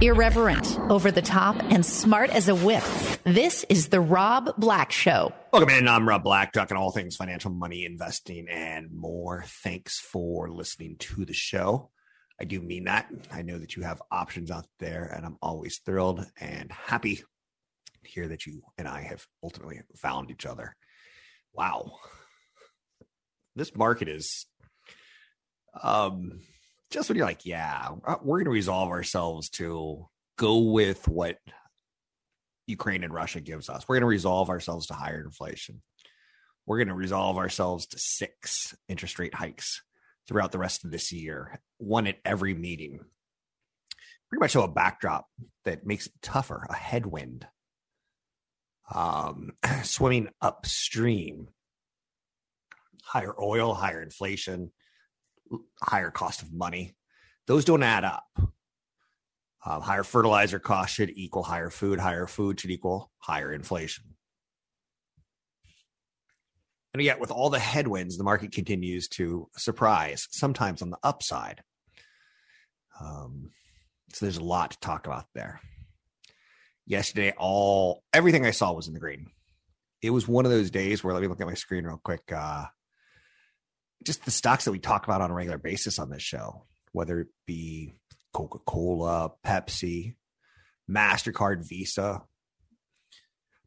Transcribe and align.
Irreverent, 0.00 0.78
over 0.90 1.10
the 1.10 1.22
top, 1.22 1.56
and 1.70 1.86
smart 1.86 2.30
as 2.30 2.48
a 2.48 2.54
whip. 2.54 2.82
This 3.24 3.64
is 3.68 3.88
The 3.88 4.00
Rob 4.00 4.50
Black 4.58 4.90
Show. 4.90 5.32
Welcome 5.52 5.70
in. 5.70 5.86
I'm 5.86 6.08
Rob 6.08 6.24
Black, 6.24 6.52
talking 6.52 6.76
all 6.76 6.90
things 6.90 7.14
financial, 7.14 7.52
money, 7.52 7.84
investing, 7.84 8.48
and 8.50 8.90
more. 8.92 9.44
Thanks 9.46 10.00
for 10.00 10.50
listening 10.50 10.96
to 10.98 11.24
the 11.24 11.32
show. 11.32 11.90
I 12.40 12.44
do 12.44 12.60
mean 12.60 12.84
that. 12.84 13.08
I 13.30 13.42
know 13.42 13.58
that 13.58 13.76
you 13.76 13.84
have 13.84 14.02
options 14.10 14.50
out 14.50 14.66
there, 14.80 15.04
and 15.04 15.24
I'm 15.24 15.36
always 15.40 15.78
thrilled 15.84 16.26
and 16.40 16.72
happy 16.72 17.16
to 17.16 17.24
hear 18.02 18.26
that 18.28 18.46
you 18.46 18.62
and 18.76 18.88
I 18.88 19.02
have 19.02 19.24
ultimately 19.42 19.80
found 19.96 20.30
each 20.32 20.46
other. 20.46 20.74
Wow. 21.52 21.92
This 23.54 23.76
market 23.76 24.08
is 24.08 24.46
um 25.80 26.40
just 26.92 27.08
when 27.08 27.16
you're 27.16 27.26
like, 27.26 27.44
yeah, 27.44 27.88
uh, 28.04 28.16
we're 28.22 28.38
going 28.38 28.44
to 28.44 28.50
resolve 28.50 28.90
ourselves 28.90 29.48
to 29.48 30.06
go 30.36 30.58
with 30.58 31.08
what 31.08 31.38
Ukraine 32.66 33.02
and 33.02 33.12
Russia 33.12 33.40
gives 33.40 33.68
us. 33.68 33.88
We're 33.88 33.96
going 33.96 34.02
to 34.02 34.06
resolve 34.06 34.50
ourselves 34.50 34.86
to 34.86 34.94
higher 34.94 35.20
inflation. 35.24 35.82
We're 36.66 36.78
going 36.78 36.88
to 36.88 36.94
resolve 36.94 37.38
ourselves 37.38 37.86
to 37.88 37.98
six 37.98 38.76
interest 38.88 39.18
rate 39.18 39.34
hikes 39.34 39.82
throughout 40.28 40.52
the 40.52 40.58
rest 40.58 40.84
of 40.84 40.90
this 40.90 41.10
year, 41.12 41.60
one 41.78 42.06
at 42.06 42.18
every 42.24 42.54
meeting. 42.54 43.00
Pretty 44.28 44.40
much 44.40 44.52
show 44.52 44.62
a 44.62 44.68
backdrop 44.68 45.26
that 45.64 45.86
makes 45.86 46.06
it 46.06 46.12
tougher, 46.22 46.66
a 46.68 46.74
headwind. 46.74 47.46
Um, 48.94 49.52
swimming 49.82 50.28
upstream, 50.40 51.48
higher 53.02 53.34
oil, 53.40 53.74
higher 53.74 54.02
inflation, 54.02 54.70
higher 55.80 56.10
cost 56.10 56.42
of 56.42 56.52
money. 56.52 56.94
Those 57.46 57.64
don't 57.64 57.82
add 57.82 58.04
up. 58.04 58.24
Um, 59.64 59.80
higher 59.80 60.02
fertilizer 60.02 60.58
cost 60.58 60.94
should 60.94 61.10
equal 61.10 61.42
higher 61.42 61.70
food. 61.70 62.00
Higher 62.00 62.26
food 62.26 62.60
should 62.60 62.70
equal 62.70 63.10
higher 63.18 63.52
inflation. 63.52 64.04
And 66.94 67.02
yet, 67.02 67.20
with 67.20 67.30
all 67.30 67.48
the 67.48 67.58
headwinds, 67.58 68.18
the 68.18 68.24
market 68.24 68.52
continues 68.52 69.08
to 69.10 69.48
surprise, 69.56 70.28
sometimes 70.30 70.82
on 70.82 70.90
the 70.90 70.98
upside. 71.02 71.62
Um, 73.00 73.50
so 74.12 74.26
there's 74.26 74.36
a 74.36 74.44
lot 74.44 74.72
to 74.72 74.80
talk 74.80 75.06
about 75.06 75.24
there. 75.34 75.60
Yesterday, 76.86 77.32
all 77.38 78.02
everything 78.12 78.44
I 78.44 78.50
saw 78.50 78.72
was 78.72 78.88
in 78.88 78.94
the 78.94 79.00
green. 79.00 79.28
It 80.02 80.10
was 80.10 80.28
one 80.28 80.44
of 80.44 80.50
those 80.50 80.70
days 80.70 81.02
where 81.02 81.14
let 81.14 81.22
me 81.22 81.28
look 81.28 81.40
at 81.40 81.46
my 81.46 81.54
screen 81.54 81.84
real 81.84 82.00
quick. 82.02 82.22
Uh, 82.30 82.66
just 84.04 84.24
the 84.24 84.30
stocks 84.30 84.64
that 84.64 84.72
we 84.72 84.78
talk 84.78 85.04
about 85.04 85.20
on 85.20 85.30
a 85.30 85.34
regular 85.34 85.58
basis 85.58 85.98
on 85.98 86.10
this 86.10 86.22
show, 86.22 86.66
whether 86.92 87.20
it 87.20 87.28
be 87.46 87.94
Coca 88.32 88.58
Cola, 88.58 89.32
Pepsi, 89.44 90.14
MasterCard, 90.90 91.66
Visa, 91.68 92.22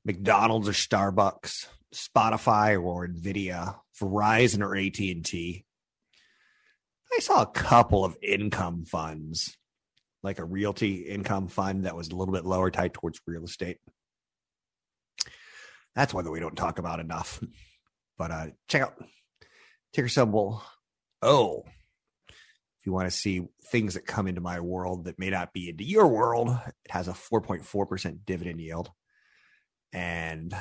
McDonald's 0.03 0.69
or 0.69 0.73
Starbucks, 0.73 1.67
Spotify 1.93 2.81
or 2.81 3.07
Nvidia, 3.07 3.75
Verizon 3.99 4.61
or 4.61 4.75
AT&T. 4.75 5.65
I 7.13 7.19
saw 7.19 7.41
a 7.41 7.47
couple 7.47 8.03
of 8.03 8.17
income 8.21 8.85
funds, 8.85 9.57
like 10.21 10.39
a 10.39 10.43
realty 10.43 11.07
income 11.07 11.47
fund 11.47 11.85
that 11.85 11.95
was 11.95 12.09
a 12.09 12.15
little 12.15 12.33
bit 12.33 12.45
lower 12.45 12.69
tied 12.71 12.93
towards 12.93 13.21
real 13.25 13.45
estate. 13.45 13.77
That's 15.95 16.13
one 16.13 16.25
that 16.25 16.31
we 16.31 16.41
don't 16.41 16.57
talk 16.57 16.77
about 16.77 16.99
enough. 16.99 17.41
But 18.17 18.31
uh, 18.31 18.47
check 18.67 18.81
out 18.81 18.95
ticker 19.95 20.09
symbol 20.09 20.61
O. 21.21 21.63
If 22.27 22.85
you 22.85 22.91
want 22.91 23.09
to 23.09 23.15
see 23.15 23.47
things 23.71 23.93
that 23.93 24.05
come 24.05 24.27
into 24.27 24.41
my 24.41 24.59
world 24.59 25.05
that 25.05 25.17
may 25.17 25.29
not 25.29 25.53
be 25.53 25.69
into 25.69 25.83
your 25.83 26.07
world, 26.07 26.49
it 26.49 26.91
has 26.91 27.07
a 27.07 27.13
4.4% 27.13 28.19
dividend 28.25 28.59
yield. 28.59 28.91
And 29.93 30.55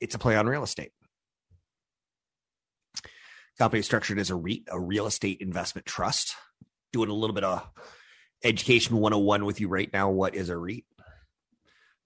it's 0.00 0.14
a 0.14 0.18
play 0.18 0.36
on 0.36 0.46
real 0.46 0.62
estate. 0.62 0.92
Company 3.58 3.82
structured 3.82 4.18
as 4.18 4.30
a 4.30 4.34
REIT, 4.34 4.62
a 4.68 4.80
real 4.80 5.06
estate 5.06 5.40
investment 5.40 5.86
trust. 5.86 6.34
Doing 6.92 7.10
a 7.10 7.14
little 7.14 7.34
bit 7.34 7.44
of 7.44 7.68
education 8.42 8.96
101 8.96 9.44
with 9.44 9.60
you 9.60 9.68
right 9.68 9.92
now. 9.92 10.10
What 10.10 10.34
is 10.34 10.48
a 10.48 10.56
REIT? 10.56 10.84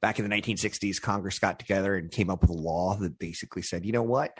Back 0.03 0.19
in 0.19 0.29
the 0.29 0.37
1960s, 0.37 1.01
Congress 1.01 1.39
got 1.39 1.59
together 1.59 1.95
and 1.95 2.11
came 2.11 2.29
up 2.29 2.43
with 2.43 2.51
a 2.51 2.55
law 2.55 2.97
that 2.97 3.19
basically 3.19 3.63
said, 3.63 3.87
you 3.87 3.93
know 3.93 4.03
what? 4.03 4.39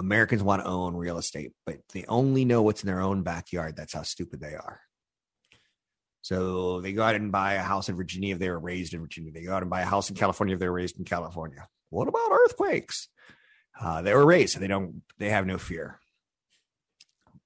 Americans 0.00 0.42
want 0.42 0.62
to 0.62 0.68
own 0.68 0.96
real 0.96 1.18
estate, 1.18 1.52
but 1.66 1.76
they 1.92 2.06
only 2.08 2.46
know 2.46 2.62
what's 2.62 2.82
in 2.82 2.86
their 2.86 3.02
own 3.02 3.22
backyard. 3.22 3.76
That's 3.76 3.92
how 3.92 4.02
stupid 4.02 4.40
they 4.40 4.54
are. 4.54 4.80
So 6.22 6.80
they 6.80 6.94
go 6.94 7.02
out 7.02 7.14
and 7.14 7.30
buy 7.30 7.54
a 7.54 7.62
house 7.62 7.90
in 7.90 7.96
Virginia 7.96 8.34
if 8.34 8.40
they 8.40 8.48
were 8.48 8.58
raised 8.58 8.94
in 8.94 9.00
Virginia. 9.00 9.30
They 9.30 9.42
go 9.42 9.54
out 9.54 9.62
and 9.62 9.70
buy 9.70 9.82
a 9.82 9.86
house 9.86 10.08
in 10.08 10.16
California 10.16 10.54
if 10.54 10.58
they 10.58 10.68
were 10.68 10.74
raised 10.74 10.98
in 10.98 11.04
California. 11.04 11.68
What 11.90 12.08
about 12.08 12.32
earthquakes? 12.32 13.08
Uh, 13.78 14.00
they 14.00 14.14
were 14.14 14.24
raised, 14.24 14.54
so 14.54 14.60
they 14.60 14.68
don't. 14.68 15.02
They 15.18 15.30
have 15.30 15.46
no 15.46 15.58
fear. 15.58 16.00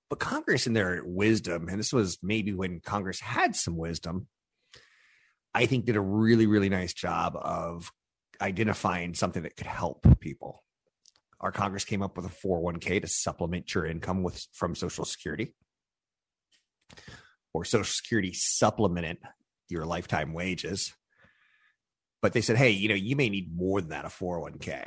But 0.09 0.20
Congress, 0.20 0.69
in 0.69 0.75
their 0.75 1.03
wisdom, 1.04 1.69
and 1.69 1.78
this 1.78 1.93
was 1.93 2.19
maybe 2.22 2.53
when 2.53 2.81
Congress 2.81 3.19
had 3.19 3.56
some 3.56 3.76
wisdom, 3.76 4.28
I 5.53 5.66
think 5.66 5.87
did 5.87 5.97
a 5.97 6.00
really, 6.00 6.47
really 6.47 6.69
nice 6.69 6.93
job 6.93 7.37
of 7.37 7.91
identifying 8.41 9.14
something 9.14 9.43
that 9.43 9.56
could 9.56 9.66
help 9.66 10.06
people 10.20 10.62
our 11.44 11.53
Congress 11.53 11.84
came 11.84 12.03
up 12.03 12.16
with 12.16 12.25
a 12.25 12.31
401k 12.31 13.03
to 13.03 13.06
supplement 13.06 13.75
your 13.75 13.84
income 13.84 14.22
with 14.22 14.47
from 14.55 14.75
Social 14.75 15.05
Security, 15.05 15.55
or 17.53 17.66
Social 17.66 17.84
Security 17.84 18.32
supplemented 18.32 19.19
your 19.69 19.84
lifetime 19.84 20.32
wages. 20.32 20.94
But 22.22 22.32
they 22.32 22.41
said, 22.41 22.56
hey, 22.56 22.71
you 22.71 22.88
know, 22.88 22.94
you 22.94 23.15
may 23.15 23.28
need 23.28 23.55
more 23.55 23.82
than 23.82 23.91
that 23.91 24.06
a 24.06 24.09
401k. 24.09 24.87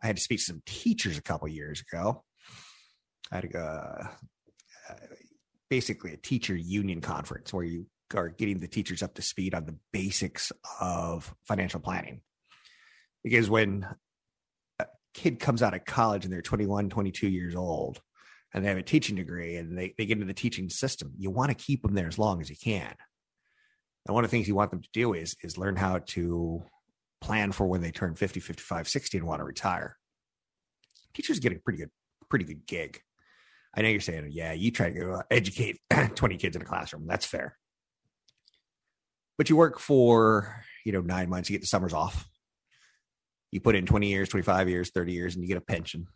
I 0.00 0.06
had 0.06 0.16
to 0.16 0.22
speak 0.22 0.38
to 0.38 0.44
some 0.44 0.62
teachers 0.64 1.18
a 1.18 1.22
couple 1.22 1.48
years 1.48 1.82
ago. 1.82 2.22
I 3.32 3.34
had 3.34 3.44
a, 3.52 3.58
uh, 3.58 4.94
basically 5.68 6.12
a 6.12 6.16
teacher 6.18 6.54
union 6.54 7.00
conference 7.00 7.52
where 7.52 7.64
you 7.64 7.88
are 8.14 8.28
getting 8.28 8.60
the 8.60 8.68
teachers 8.68 9.02
up 9.02 9.14
to 9.14 9.22
speed 9.22 9.54
on 9.54 9.66
the 9.66 9.76
basics 9.92 10.52
of 10.80 11.34
financial 11.48 11.80
planning. 11.80 12.20
Because 13.24 13.50
when 13.50 13.88
kid 15.14 15.38
comes 15.38 15.62
out 15.62 15.74
of 15.74 15.84
college 15.84 16.24
and 16.24 16.32
they're 16.32 16.42
21, 16.42 16.90
22 16.90 17.28
years 17.28 17.54
old 17.54 18.00
and 18.52 18.64
they 18.64 18.68
have 18.68 18.78
a 18.78 18.82
teaching 18.82 19.16
degree 19.16 19.56
and 19.56 19.78
they, 19.78 19.94
they 19.96 20.06
get 20.06 20.16
into 20.16 20.26
the 20.26 20.34
teaching 20.34 20.68
system, 20.68 21.12
you 21.16 21.30
want 21.30 21.50
to 21.50 21.54
keep 21.54 21.82
them 21.82 21.94
there 21.94 22.08
as 22.08 22.18
long 22.18 22.40
as 22.40 22.50
you 22.50 22.56
can. 22.56 22.94
And 24.06 24.14
one 24.14 24.24
of 24.24 24.30
the 24.30 24.36
things 24.36 24.48
you 24.48 24.54
want 24.54 24.70
them 24.70 24.82
to 24.82 24.88
do 24.92 25.14
is, 25.14 25.34
is 25.42 25.56
learn 25.56 25.76
how 25.76 25.98
to 25.98 26.62
plan 27.20 27.52
for 27.52 27.66
when 27.66 27.80
they 27.80 27.90
turn 27.90 28.14
50, 28.14 28.40
55, 28.40 28.88
60 28.88 29.18
and 29.18 29.26
want 29.26 29.40
to 29.40 29.44
retire. 29.44 29.96
Teachers 31.14 31.38
get 31.38 31.52
a 31.52 31.56
pretty 31.56 31.78
good, 31.78 31.90
pretty 32.28 32.44
good 32.44 32.66
gig. 32.66 33.00
I 33.74 33.82
know 33.82 33.88
you're 33.88 34.00
saying, 34.00 34.28
yeah, 34.30 34.52
you 34.52 34.70
try 34.70 34.90
to 34.90 35.22
educate 35.30 35.80
20 36.14 36.36
kids 36.36 36.54
in 36.54 36.62
a 36.62 36.64
classroom. 36.66 37.06
That's 37.06 37.26
fair. 37.26 37.56
But 39.38 39.48
you 39.48 39.56
work 39.56 39.80
for, 39.80 40.62
you 40.84 40.92
know, 40.92 41.00
nine 41.00 41.28
months, 41.28 41.48
you 41.48 41.54
get 41.54 41.62
the 41.62 41.66
summers 41.66 41.92
off 41.92 42.28
you 43.54 43.60
put 43.60 43.76
in 43.76 43.86
20 43.86 44.08
years, 44.08 44.28
25 44.30 44.68
years, 44.68 44.90
30 44.90 45.12
years, 45.12 45.34
and 45.36 45.44
you 45.44 45.46
get 45.46 45.56
a 45.56 45.60
pension. 45.60 46.08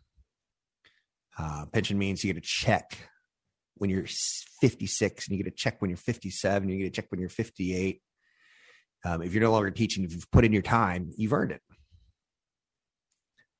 Uh, 1.37 1.65
pension 1.71 1.97
means 1.97 2.21
you 2.21 2.33
get 2.33 2.43
a 2.43 2.45
check 2.45 2.97
when 3.75 3.89
you're 3.89 4.07
56, 4.59 5.25
and 5.25 5.37
you 5.37 5.41
get 5.41 5.53
a 5.53 5.55
check 5.55 5.81
when 5.81 5.89
you're 5.89 5.95
57, 5.95 6.63
and 6.63 6.77
you 6.77 6.83
get 6.83 6.89
a 6.89 7.01
check 7.01 7.09
when 7.09 7.21
you're 7.21 7.29
58. 7.29 8.01
Um, 9.05 9.21
if 9.21 9.33
you're 9.33 9.41
no 9.41 9.53
longer 9.53 9.71
teaching, 9.71 10.03
if 10.03 10.11
you've 10.11 10.29
put 10.31 10.43
in 10.43 10.51
your 10.51 10.61
time, 10.61 11.13
you've 11.15 11.31
earned 11.31 11.53
it. 11.53 11.61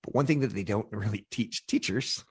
But 0.04 0.14
one 0.14 0.26
thing 0.26 0.42
that 0.42 0.54
they 0.54 0.66
don't 0.66 0.92
really 0.92 1.26
teach 1.31 1.66
teachers, 1.66 2.26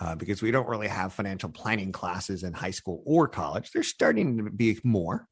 uh, 0.00 0.14
because 0.14 0.40
we 0.40 0.50
don't 0.50 0.68
really 0.68 0.88
have 0.88 1.12
financial 1.12 1.50
planning 1.50 1.92
classes 1.92 2.44
in 2.44 2.54
high 2.54 2.70
school 2.70 3.02
or 3.04 3.28
college, 3.28 3.72
they're 3.72 3.82
starting 3.82 4.38
to 4.38 4.50
be 4.50 4.78
more, 4.84 5.28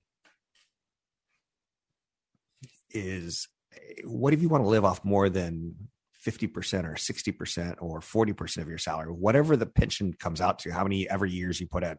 is 2.90 3.48
what 4.04 4.32
if 4.32 4.42
you 4.42 4.48
want 4.48 4.64
to 4.64 4.68
live 4.68 4.84
off 4.84 5.04
more 5.04 5.28
than 5.28 5.74
50% 6.24 6.84
or 6.84 6.94
60% 6.94 7.76
or 7.80 8.00
40% 8.00 8.58
of 8.58 8.68
your 8.68 8.78
salary, 8.78 9.08
whatever 9.08 9.56
the 9.56 9.66
pension 9.66 10.12
comes 10.12 10.40
out 10.40 10.60
to, 10.60 10.72
how 10.72 10.84
many 10.84 11.08
every 11.08 11.30
years 11.30 11.60
you 11.60 11.66
put 11.66 11.82
in. 11.82 11.96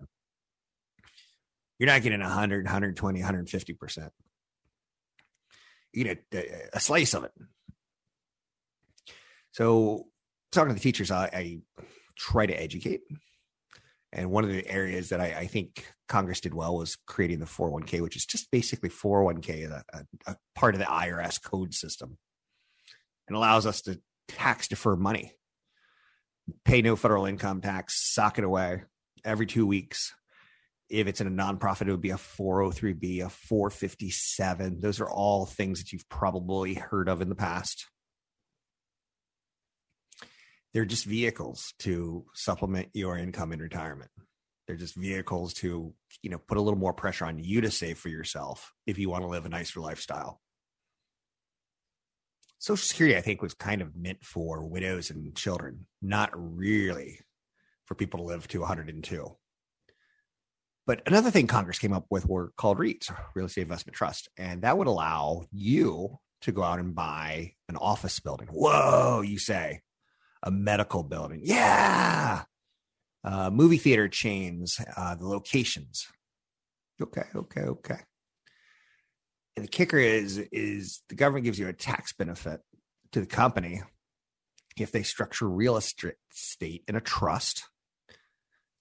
You're 1.79 1.87
not 1.87 2.01
getting 2.01 2.21
100, 2.21 2.65
120, 2.65 3.21
150%. 3.21 4.09
You 5.91 6.03
get 6.03 6.23
a, 6.33 6.69
a 6.73 6.79
slice 6.79 7.13
of 7.13 7.25
it. 7.25 7.31
So, 9.51 10.07
talking 10.51 10.69
to 10.69 10.73
the 10.73 10.79
teachers, 10.79 11.11
I, 11.11 11.25
I 11.25 11.59
try 12.17 12.45
to 12.45 12.53
educate. 12.53 13.01
And 14.15 14.29
one 14.29 14.43
of 14.43 14.51
the 14.51 14.69
areas 14.69 15.09
that 15.09 15.19
I, 15.19 15.33
I, 15.39 15.47
think 15.47 15.87
Congress 16.07 16.39
did 16.39 16.53
well 16.53 16.77
was 16.77 16.97
creating 17.07 17.39
the 17.39 17.47
401k, 17.47 17.99
which 17.99 18.15
is 18.15 18.27
just 18.27 18.51
basically 18.51 18.89
401k, 18.89 19.71
a, 19.71 19.83
a, 19.91 20.03
a 20.27 20.35
part 20.53 20.75
of 20.75 20.79
the 20.79 20.85
IRS 20.85 21.41
code 21.41 21.73
system, 21.73 22.19
and 23.27 23.35
allows 23.35 23.65
us 23.65 23.81
to 23.81 23.99
tax 24.27 24.67
defer 24.67 24.95
money, 24.95 25.33
pay 26.63 26.83
no 26.83 26.95
federal 26.95 27.25
income 27.25 27.59
tax, 27.59 28.13
sock 28.13 28.37
it 28.37 28.43
away 28.43 28.83
every 29.25 29.47
two 29.47 29.65
weeks. 29.65 30.13
If 30.89 31.07
it's 31.07 31.19
in 31.19 31.27
a 31.27 31.31
nonprofit, 31.31 31.87
it 31.87 31.91
would 31.91 31.99
be 31.99 32.11
a 32.11 32.17
403b, 32.17 33.25
a 33.25 33.29
457. 33.29 34.79
Those 34.79 35.01
are 35.01 35.09
all 35.09 35.47
things 35.47 35.79
that 35.79 35.91
you've 35.91 36.07
probably 36.07 36.75
heard 36.75 37.09
of 37.09 37.23
in 37.23 37.29
the 37.29 37.35
past 37.35 37.87
they're 40.73 40.85
just 40.85 41.05
vehicles 41.05 41.73
to 41.79 42.25
supplement 42.33 42.89
your 42.93 43.17
income 43.17 43.53
in 43.53 43.59
retirement. 43.59 44.09
They're 44.67 44.75
just 44.75 44.95
vehicles 44.95 45.53
to, 45.55 45.93
you 46.21 46.29
know, 46.29 46.37
put 46.37 46.57
a 46.57 46.61
little 46.61 46.79
more 46.79 46.93
pressure 46.93 47.25
on 47.25 47.43
you 47.43 47.61
to 47.61 47.71
save 47.71 47.97
for 47.97 48.09
yourself 48.09 48.73
if 48.87 48.97
you 48.97 49.09
want 49.09 49.23
to 49.23 49.29
live 49.29 49.45
a 49.45 49.49
nicer 49.49 49.81
lifestyle. 49.81 50.39
Social 52.59 52.77
Security, 52.85 53.17
I 53.17 53.21
think, 53.21 53.41
was 53.41 53.53
kind 53.53 53.81
of 53.81 53.95
meant 53.95 54.23
for 54.23 54.65
widows 54.65 55.09
and 55.09 55.35
children, 55.35 55.85
not 56.01 56.31
really 56.33 57.19
for 57.85 57.93
people 57.93 58.19
to 58.19 58.25
live 58.25 58.47
to 58.47 58.59
102. 58.59 59.35
But 60.85 61.01
another 61.05 61.29
thing 61.29 61.47
Congress 61.47 61.79
came 61.79 61.93
up 61.93 62.05
with 62.09 62.25
were 62.25 62.51
called 62.57 62.77
REITs, 62.77 63.13
real 63.35 63.47
estate 63.47 63.63
investment 63.63 63.95
trust, 63.95 64.29
and 64.37 64.61
that 64.61 64.77
would 64.77 64.87
allow 64.87 65.43
you 65.51 66.19
to 66.41 66.51
go 66.53 66.63
out 66.63 66.79
and 66.79 66.95
buy 66.95 67.53
an 67.67 67.75
office 67.75 68.19
building. 68.21 68.47
Whoa, 68.49 69.21
you 69.21 69.39
say, 69.39 69.81
a 70.43 70.51
medical 70.51 71.03
building. 71.03 71.41
Yeah. 71.43 72.43
Uh, 73.23 73.49
movie 73.49 73.77
theater 73.77 74.09
chains, 74.09 74.79
uh, 74.97 75.15
the 75.15 75.27
locations. 75.27 76.07
Okay, 77.01 77.23
okay, 77.33 77.61
okay. 77.61 77.99
And 79.55 79.63
the 79.63 79.69
kicker 79.69 79.97
is 79.97 80.37
is 80.51 81.01
the 81.09 81.15
government 81.15 81.45
gives 81.45 81.57
you 81.57 81.67
a 81.67 81.73
tax 81.73 82.11
benefit 82.13 82.59
to 83.13 83.21
the 83.21 83.25
company 83.25 83.81
if 84.77 84.91
they 84.91 85.03
structure 85.03 85.47
real 85.47 85.77
estate 85.77 86.83
in 86.87 86.95
a 86.95 87.01
trust. 87.01 87.69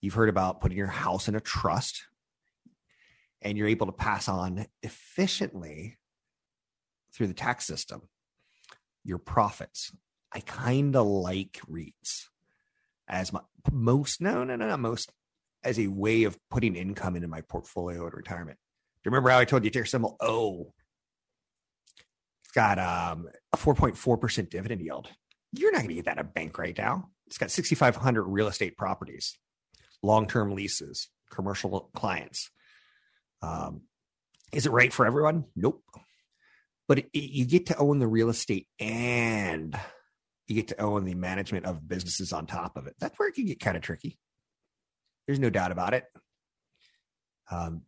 You've 0.01 0.15
heard 0.15 0.29
about 0.29 0.61
putting 0.61 0.79
your 0.79 0.87
house 0.89 1.29
in 1.29 1.37
a 1.37 1.41
trust, 1.41 2.07
and 3.41 3.57
you're 3.57 3.69
able 3.69 3.87
to 3.87 3.93
pass 3.93 4.29
on 4.29 4.67
efficiently 4.83 5.99
through 7.15 7.29
the 7.29 7.35
tax 7.35 7.67
system 7.67 8.09
your 9.05 9.19
profits 9.19 9.93
I 10.35 10.41
kind 10.41 10.97
of 10.97 11.07
like 11.07 11.61
REITs 11.71 12.29
as 13.09 13.33
my 13.33 13.41
most, 13.71 14.21
no, 14.21 14.45
no, 14.45 14.57
no, 14.57 14.67
not 14.67 14.81
most, 14.81 15.13
as 15.63 15.79
a 15.79 15.87
way 15.89 16.25
of 16.25 16.39
putting 16.51 16.75
income 16.75 17.17
into 17.17 17.29
my 17.29 17.43
portfolio 17.43 18.07
at 18.07 18.15
retirement. 18.15 18.59
Do 18.59 19.09
you 19.09 19.11
remember 19.11 19.31
how 19.31 19.39
I 19.39 19.45
told 19.45 19.65
you 19.65 19.71
ticker 19.71 19.85
symbol 19.85 20.17
O? 20.21 20.73
It's 22.45 22.53
got 22.53 22.79
um, 22.79 23.29
a 23.53 23.57
4.4% 23.57 24.51
dividend 24.51 24.81
yield. 24.81 25.09
You're 25.53 25.73
not 25.73 25.79
going 25.79 25.89
to 25.89 25.95
get 25.95 26.07
that 26.07 26.19
at 26.19 26.25
a 26.25 26.29
bank 26.29 26.59
right 26.59 26.77
now. 26.77 27.11
It's 27.27 27.39
got 27.39 27.51
6,500 27.51 28.23
real 28.23 28.49
estate 28.49 28.77
properties, 28.77 29.37
long 30.03 30.27
term 30.27 30.55
leases, 30.55 31.09
commercial 31.31 31.91
clients. 31.95 32.51
Um, 33.43 33.83
is 34.53 34.67
it 34.67 34.73
right 34.73 34.93
for 34.93 35.07
everyone? 35.07 35.45
Nope. 35.57 35.83
But 36.89 37.01
it, 37.01 37.11
it, 37.13 37.31
you 37.31 37.45
get 37.45 37.67
to 37.67 37.77
own 37.77 37.99
the 37.99 38.07
real 38.07 38.29
estate 38.29 38.67
and 38.79 39.79
you 40.53 40.63
get 40.63 40.69
to 40.69 40.81
own 40.81 41.05
the 41.05 41.15
management 41.15 41.65
of 41.65 41.89
businesses 41.89 42.33
on 42.33 42.47
top 42.47 42.77
of 42.77 42.87
it. 42.87 42.95
That's 43.01 43.19
where 43.19 43.29
it 43.29 43.35
can 43.35 43.47
get 43.47 43.61
kind 43.61 43.77
of 43.77 43.83
tricky. 43.83 44.19
There's 45.27 45.39
no 45.39 45.51
doubt 45.51 45.73
about 45.73 45.95
it. 45.95 46.05
Um, 47.51 47.83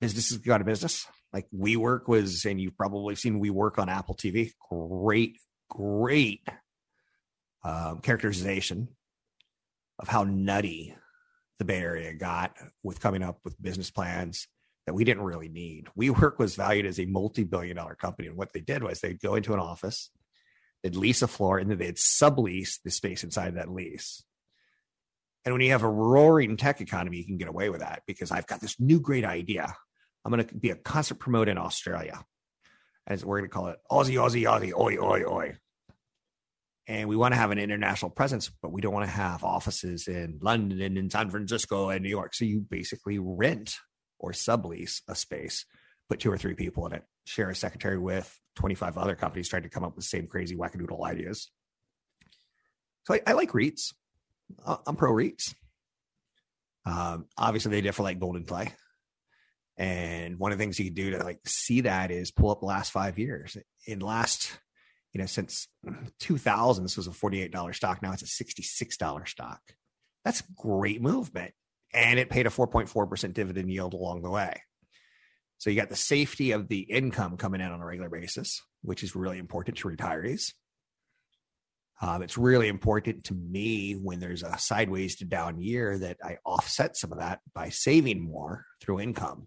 businesses 0.00 0.38
go 0.38 0.54
out 0.54 0.60
of 0.60 0.66
business. 0.66 1.06
Like 1.32 1.46
WeWork 1.54 2.08
was, 2.08 2.44
and 2.44 2.60
you've 2.60 2.76
probably 2.76 3.14
seen 3.14 3.42
WeWork 3.42 3.78
on 3.78 3.88
Apple 3.88 4.14
TV. 4.14 4.52
Great, 4.70 5.38
great 5.68 6.48
um, 7.62 8.00
characterization 8.00 8.88
of 9.98 10.08
how 10.08 10.24
nutty 10.24 10.94
the 11.58 11.64
Bay 11.64 11.80
Area 11.80 12.14
got 12.14 12.54
with 12.82 13.00
coming 13.00 13.22
up 13.22 13.38
with 13.44 13.60
business 13.60 13.90
plans 13.90 14.48
that 14.86 14.94
we 14.94 15.04
didn't 15.04 15.24
really 15.24 15.48
need. 15.48 15.88
WeWork 15.98 16.38
was 16.38 16.56
valued 16.56 16.86
as 16.86 16.98
a 17.00 17.06
multi-billion 17.06 17.76
dollar 17.76 17.96
company, 17.96 18.28
and 18.28 18.36
what 18.36 18.52
they 18.54 18.60
did 18.60 18.82
was 18.82 19.00
they'd 19.00 19.20
go 19.20 19.34
into 19.34 19.52
an 19.52 19.60
office, 19.60 20.10
they'd 20.82 20.96
lease 20.96 21.22
a 21.22 21.28
floor 21.28 21.58
and 21.58 21.70
then 21.70 21.78
they'd 21.78 21.96
sublease 21.96 22.80
the 22.84 22.90
space 22.90 23.24
inside 23.24 23.54
that 23.54 23.70
lease. 23.70 24.22
And 25.44 25.54
when 25.54 25.62
you 25.62 25.70
have 25.70 25.84
a 25.84 25.88
roaring 25.88 26.56
tech 26.56 26.80
economy, 26.80 27.18
you 27.18 27.24
can 27.24 27.38
get 27.38 27.48
away 27.48 27.70
with 27.70 27.80
that 27.80 28.02
because 28.06 28.30
I've 28.30 28.48
got 28.48 28.60
this 28.60 28.80
new 28.80 29.00
great 29.00 29.24
idea. 29.24 29.74
I'm 30.24 30.32
going 30.32 30.44
to 30.44 30.54
be 30.54 30.70
a 30.70 30.76
concert 30.76 31.20
promoter 31.20 31.52
in 31.52 31.58
Australia. 31.58 32.24
As 33.06 33.24
we're 33.24 33.38
going 33.38 33.48
to 33.48 33.54
call 33.54 33.68
it 33.68 33.78
Aussie, 33.88 34.14
Aussie, 34.14 34.42
Aussie, 34.42 34.76
oi, 34.76 34.96
oi, 34.96 35.22
oi. 35.22 35.56
And 36.88 37.08
we 37.08 37.16
want 37.16 37.32
to 37.34 37.38
have 37.38 37.52
an 37.52 37.58
international 37.58 38.10
presence, 38.10 38.50
but 38.62 38.72
we 38.72 38.80
don't 38.80 38.92
want 38.92 39.06
to 39.06 39.10
have 39.10 39.44
offices 39.44 40.08
in 40.08 40.38
London 40.40 40.80
and 40.80 40.98
in 40.98 41.10
San 41.10 41.30
Francisco 41.30 41.90
and 41.90 42.02
New 42.02 42.08
York. 42.08 42.34
So 42.34 42.44
you 42.44 42.60
basically 42.60 43.18
rent 43.20 43.76
or 44.18 44.32
sublease 44.32 45.02
a 45.08 45.14
space, 45.14 45.64
put 46.08 46.20
two 46.20 46.30
or 46.30 46.38
three 46.38 46.54
people 46.54 46.86
in 46.86 46.92
it, 46.92 47.04
share 47.24 47.50
a 47.50 47.56
secretary 47.56 47.98
with 47.98 48.36
25 48.56 48.98
other 48.98 49.14
companies 49.14 49.48
trying 49.48 49.62
to 49.62 49.68
come 49.68 49.84
up 49.84 49.94
with 49.94 50.04
the 50.04 50.08
same 50.08 50.26
crazy 50.26 50.56
wackadoodle 50.56 51.06
ideas. 51.06 51.50
So 53.04 53.14
I, 53.14 53.20
I 53.26 53.32
like 53.32 53.52
REITs. 53.52 53.94
I'm 54.64 54.96
pro 54.96 55.12
REITs. 55.12 55.54
Um, 56.84 57.26
obviously, 57.36 57.70
they 57.70 57.80
differ 57.80 58.02
like 58.02 58.18
golden 58.18 58.44
play. 58.44 58.72
And 59.76 60.38
one 60.38 60.52
of 60.52 60.58
the 60.58 60.62
things 60.62 60.78
you 60.78 60.86
can 60.86 60.94
do 60.94 61.10
to 61.10 61.22
like 61.22 61.40
see 61.46 61.82
that 61.82 62.10
is 62.10 62.30
pull 62.30 62.50
up 62.50 62.60
the 62.60 62.66
last 62.66 62.92
five 62.92 63.18
years. 63.18 63.56
In 63.86 64.00
last, 64.00 64.58
you 65.12 65.20
know, 65.20 65.26
since 65.26 65.68
2000, 66.20 66.84
this 66.84 66.96
was 66.96 67.06
a 67.06 67.10
$48 67.10 67.74
stock. 67.74 68.02
Now 68.02 68.12
it's 68.12 68.22
a 68.22 68.44
$66 68.44 69.28
stock. 69.28 69.60
That's 70.24 70.42
great 70.56 71.02
movement. 71.02 71.52
And 71.92 72.18
it 72.18 72.30
paid 72.30 72.46
a 72.46 72.50
4.4% 72.50 73.32
dividend 73.32 73.70
yield 73.70 73.94
along 73.94 74.22
the 74.22 74.30
way. 74.30 74.62
So 75.58 75.70
you 75.70 75.76
got 75.76 75.88
the 75.88 75.96
safety 75.96 76.52
of 76.52 76.68
the 76.68 76.80
income 76.80 77.36
coming 77.36 77.60
in 77.60 77.70
on 77.70 77.80
a 77.80 77.86
regular 77.86 78.10
basis, 78.10 78.62
which 78.82 79.02
is 79.02 79.16
really 79.16 79.38
important 79.38 79.78
to 79.78 79.88
retirees. 79.88 80.52
Um, 82.02 82.22
it's 82.22 82.36
really 82.36 82.68
important 82.68 83.24
to 83.24 83.34
me 83.34 83.94
when 83.94 84.20
there's 84.20 84.42
a 84.42 84.58
sideways 84.58 85.16
to 85.16 85.24
down 85.24 85.60
year 85.60 85.96
that 85.98 86.18
I 86.22 86.36
offset 86.44 86.94
some 86.96 87.10
of 87.10 87.18
that 87.18 87.40
by 87.54 87.70
saving 87.70 88.20
more 88.20 88.66
through 88.82 89.00
income. 89.00 89.46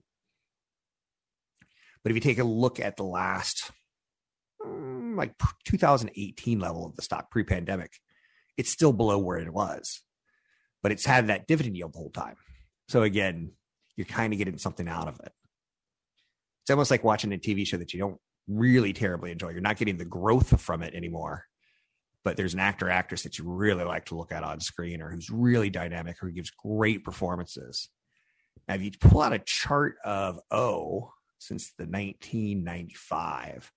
But 2.03 2.11
if 2.11 2.15
you 2.15 2.21
take 2.21 2.39
a 2.39 2.43
look 2.43 2.79
at 2.79 2.97
the 2.97 3.03
last 3.03 3.69
mm, 4.65 5.15
like 5.15 5.35
2018 5.65 6.59
level 6.59 6.87
of 6.87 6.95
the 6.95 7.03
stock 7.03 7.29
pre-pandemic, 7.29 7.91
it's 8.57 8.71
still 8.71 8.93
below 8.93 9.19
where 9.19 9.37
it 9.37 9.53
was, 9.53 10.01
but 10.81 10.91
it's 10.91 11.05
had 11.05 11.27
that 11.27 11.45
dividend 11.45 11.77
yield 11.77 11.93
the 11.93 11.99
whole 11.99 12.09
time. 12.09 12.35
So 12.87 13.03
again, 13.03 13.51
you're 13.95 14.05
kind 14.05 14.33
of 14.33 14.39
getting 14.39 14.57
something 14.57 14.87
out 14.87 15.07
of 15.07 15.19
it 15.23 15.33
it's 16.69 16.75
almost 16.75 16.91
like 16.91 17.03
watching 17.03 17.33
a 17.33 17.37
TV 17.37 17.65
show 17.65 17.77
that 17.77 17.95
you 17.95 17.99
don't 17.99 18.19
really 18.47 18.93
terribly 18.93 19.31
enjoy. 19.31 19.49
You're 19.49 19.61
not 19.61 19.77
getting 19.77 19.97
the 19.97 20.05
growth 20.05 20.61
from 20.61 20.83
it 20.83 20.93
anymore. 20.93 21.45
But 22.23 22.37
there's 22.37 22.53
an 22.53 22.59
actor, 22.59 22.91
actress 22.91 23.23
that 23.23 23.39
you 23.39 23.45
really 23.45 23.83
like 23.83 24.05
to 24.05 24.15
look 24.15 24.31
at 24.31 24.43
on 24.43 24.59
screen 24.59 25.01
or 25.01 25.09
who's 25.09 25.31
really 25.31 25.71
dynamic 25.71 26.21
or 26.21 26.27
who 26.27 26.33
gives 26.33 26.51
great 26.51 27.03
performances. 27.03 27.89
Now, 28.67 28.75
if 28.75 28.83
you 28.83 28.91
pull 29.01 29.21
out 29.21 29.33
a 29.33 29.39
chart 29.39 29.95
of 30.05 30.39
O 30.51 31.11
since 31.39 31.73
the 31.75 31.85
1995, 31.85 33.71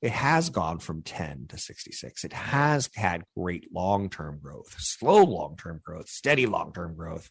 it 0.00 0.12
has 0.12 0.48
gone 0.48 0.78
from 0.78 1.02
10 1.02 1.48
to 1.50 1.58
66. 1.58 2.24
It 2.24 2.32
has 2.32 2.88
had 2.94 3.24
great 3.36 3.68
long 3.74 4.08
term 4.08 4.38
growth, 4.42 4.74
slow 4.78 5.22
long 5.22 5.58
term 5.58 5.82
growth, 5.84 6.08
steady 6.08 6.46
long 6.46 6.72
term 6.72 6.96
growth, 6.96 7.28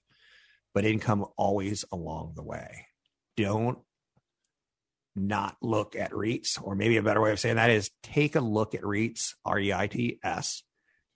but 0.76 0.86
income 0.86 1.26
always 1.38 1.86
along 1.92 2.34
the 2.36 2.44
way. 2.44 2.86
Don't 3.36 3.80
not 5.16 5.58
look 5.62 5.96
at 5.96 6.12
REITs, 6.12 6.62
or 6.62 6.76
maybe 6.76 6.98
a 6.98 7.04
better 7.04 7.22
way 7.22 7.32
of 7.32 7.40
saying 7.40 7.56
that 7.56 7.70
is 7.70 7.92
take 8.04 8.36
a 8.36 8.42
look 8.42 8.76
at 8.76 8.82
REITs, 8.82 9.34
R 9.46 9.60
E 9.60 9.74
I 9.74 9.88
T 9.88 10.20
S, 10.24 10.64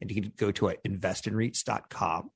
and 0.02 0.12
you 0.12 0.22
can 0.22 0.34
go 0.36 0.52
to 0.52 0.74
investinreits.com, 0.88 2.30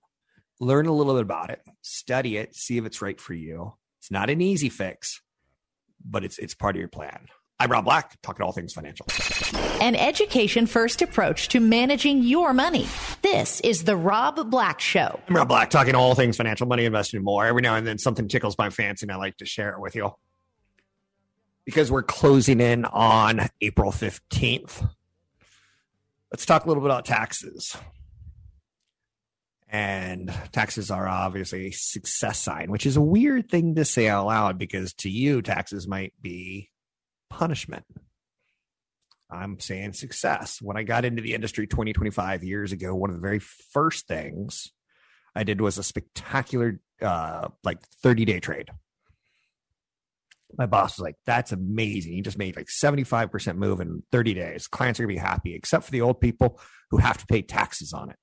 learn 0.60 0.86
a 0.88 0.94
little 0.94 1.14
bit 1.14 1.24
about 1.24 1.50
it, 1.50 1.62
study 1.82 2.38
it, 2.38 2.56
see 2.56 2.78
if 2.78 2.86
it's 2.86 3.02
right 3.02 3.20
for 3.20 3.34
you. 3.34 3.74
It's 4.00 4.12
not 4.12 4.30
an 4.30 4.42
easy 4.42 4.70
fix, 4.70 5.22
but 6.04 6.24
it's 6.24 6.38
it's 6.38 6.56
part 6.56 6.76
of 6.76 6.80
your 6.80 6.90
plan. 6.90 7.28
I'm 7.62 7.70
Rob 7.70 7.84
Black, 7.84 8.18
talking 8.22 8.46
all 8.46 8.54
things 8.54 8.72
financial. 8.72 9.06
An 9.82 9.94
education 9.96 10.66
first 10.66 11.02
approach 11.02 11.50
to 11.50 11.60
managing 11.60 12.24
your 12.24 12.54
money. 12.54 12.88
This 13.22 13.60
is 13.62 13.84
The 13.84 13.98
Rob 13.98 14.50
Black 14.50 14.80
Show. 14.80 15.20
I'm 15.28 15.36
Rob 15.36 15.50
Black, 15.50 15.70
talking 15.70 15.94
all 15.94 16.16
things 16.16 16.38
financial, 16.38 16.68
money, 16.68 16.86
investing, 16.86 17.18
and 17.18 17.26
more. 17.26 17.46
Every 17.46 17.62
now 17.62 17.76
and 17.76 17.86
then 17.86 17.98
something 17.98 18.30
tickles 18.30 18.58
my 18.58 18.70
fancy, 18.70 19.04
and 19.06 19.12
I 19.12 19.18
like 19.18 19.36
to 19.38 19.46
share 19.46 19.72
it 19.72 19.82
with 19.82 19.94
you. 19.94 20.12
Because 21.70 21.92
we're 21.92 22.02
closing 22.02 22.62
in 22.62 22.84
on 22.84 23.48
April 23.62 23.92
15th. 23.92 24.90
Let's 26.32 26.44
talk 26.44 26.66
a 26.66 26.68
little 26.68 26.82
bit 26.82 26.88
about 26.88 27.06
taxes. 27.06 27.78
And 29.68 30.34
taxes 30.52 30.90
are 30.90 31.08
obviously 31.08 31.68
a 31.68 31.72
success 31.72 32.40
sign, 32.40 32.72
which 32.72 32.88
is 32.88 32.98
a 32.98 33.02
weird 33.02 33.50
thing 33.52 33.76
to 33.76 33.86
say 33.86 34.08
out 34.08 34.26
loud 34.26 34.58
because 34.58 34.94
to 34.94 35.12
you, 35.12 35.44
taxes 35.44 35.88
might 35.88 36.14
be 36.20 36.72
punishment. 37.30 37.86
I'm 39.30 39.60
saying 39.60 39.94
success. 39.94 40.60
When 40.64 40.76
I 40.76 40.82
got 40.82 41.06
into 41.06 41.22
the 41.22 41.36
industry 41.36 41.68
20, 41.68 41.94
25 41.94 42.44
years 42.44 42.72
ago, 42.72 42.96
one 42.96 43.12
of 43.12 43.16
the 43.16 43.22
very 43.22 43.38
first 43.38 44.08
things 44.08 44.72
I 45.36 45.44
did 45.44 45.62
was 45.62 45.78
a 45.78 45.84
spectacular, 45.84 46.80
uh, 47.00 47.50
like 47.64 47.80
30 48.02 48.26
day 48.26 48.40
trade. 48.40 48.72
My 50.58 50.66
boss 50.66 50.98
was 50.98 51.04
like, 51.04 51.16
that's 51.26 51.52
amazing. 51.52 52.14
You 52.14 52.24
just 52.24 52.38
made 52.38 52.56
like 52.56 52.68
75% 52.68 53.56
move 53.58 53.82
in 53.82 54.04
30 54.12 54.34
days. 54.34 54.68
Clients 54.68 55.00
are 55.00 55.04
going 55.04 55.16
to 55.16 55.22
be 55.22 55.28
happy, 55.28 55.54
except 55.54 55.86
for 55.86 55.92
the 55.92 56.02
old 56.02 56.20
people 56.20 56.60
who 56.90 56.98
have 56.98 57.18
to 57.18 57.26
pay 57.28 57.42
taxes 57.42 57.94
on 57.94 58.10
it. 58.10 58.18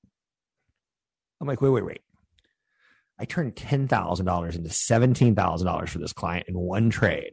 I'm 1.40 1.46
like, 1.46 1.60
wait, 1.60 1.70
wait, 1.70 1.84
wait. 1.84 2.00
I 3.18 3.24
turned 3.24 3.54
$10,000 3.54 4.54
into 4.56 4.68
$17,000 4.68 5.88
for 5.88 5.98
this 5.98 6.12
client 6.12 6.46
in 6.48 6.58
one 6.58 6.90
trade 6.90 7.32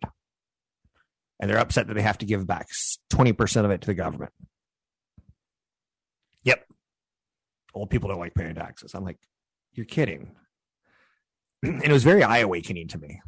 and 1.43 1.49
they're 1.49 1.59
upset 1.59 1.87
that 1.87 1.93
they 1.93 2.01
have 2.01 2.19
to 2.19 2.25
give 2.25 2.47
back 2.47 2.69
20% 3.11 3.65
of 3.65 3.71
it 3.71 3.81
to 3.81 3.87
the 3.87 3.93
government. 3.93 4.31
Yep. 6.43 6.65
Old 7.73 7.89
people 7.89 8.07
don't 8.07 8.19
like 8.19 8.33
paying 8.33 8.55
taxes. 8.55 8.93
I'm 8.93 9.03
like, 9.03 9.19
you're 9.73 9.85
kidding. 9.85 10.31
and 11.63 11.83
it 11.83 11.91
was 11.91 12.05
very 12.05 12.23
eye 12.23 12.37
awakening 12.37 12.87
to 12.89 12.97
me. 12.97 13.21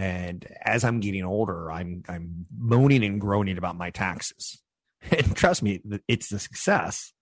And 0.00 0.46
as 0.64 0.82
I'm 0.82 1.00
getting 1.00 1.24
older, 1.24 1.70
I'm 1.70 2.02
I'm 2.08 2.46
moaning 2.56 3.04
and 3.04 3.20
groaning 3.20 3.58
about 3.58 3.76
my 3.76 3.90
taxes. 3.90 4.62
And 5.10 5.34
trust 5.34 5.62
me, 5.62 5.80
it's 6.08 6.28
the 6.28 6.38
success 6.38 7.14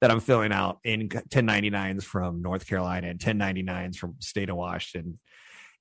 that 0.00 0.10
I'm 0.10 0.20
filling 0.20 0.52
out 0.52 0.78
in 0.84 1.10
1099s 1.10 2.02
from 2.02 2.40
North 2.40 2.66
Carolina 2.66 3.08
and 3.08 3.20
1099s 3.20 3.96
from 3.96 4.14
state 4.20 4.48
of 4.48 4.56
Washington 4.56 5.18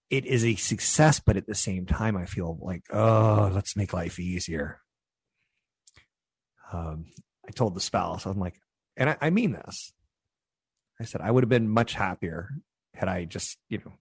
it 0.10 0.26
is 0.26 0.44
a 0.44 0.56
success, 0.56 1.20
but 1.20 1.38
at 1.38 1.46
the 1.46 1.56
same 1.56 1.86
time, 1.86 2.18
I 2.18 2.26
feel 2.26 2.58
like, 2.62 2.84
oh, 2.92 3.52
let's 3.54 3.76
make 3.76 3.94
life 3.94 4.20
easier. 4.20 4.82
Um, 6.74 7.06
I 7.48 7.52
told 7.52 7.76
the 7.76 7.82
spouse, 7.82 8.26
I'm 8.26 8.40
like, 8.40 8.60
and 8.98 9.12
I, 9.12 9.18
I 9.22 9.30
mean 9.30 9.52
this. 9.52 9.94
I 11.00 11.06
said, 11.06 11.22
I 11.22 11.32
would 11.32 11.44
have 11.44 11.50
been 11.50 11.70
much 11.70 11.94
happier 11.94 12.50
had 12.94 13.08
I 13.08 13.26
just, 13.26 13.58
you 13.70 13.78
know, 13.78 13.94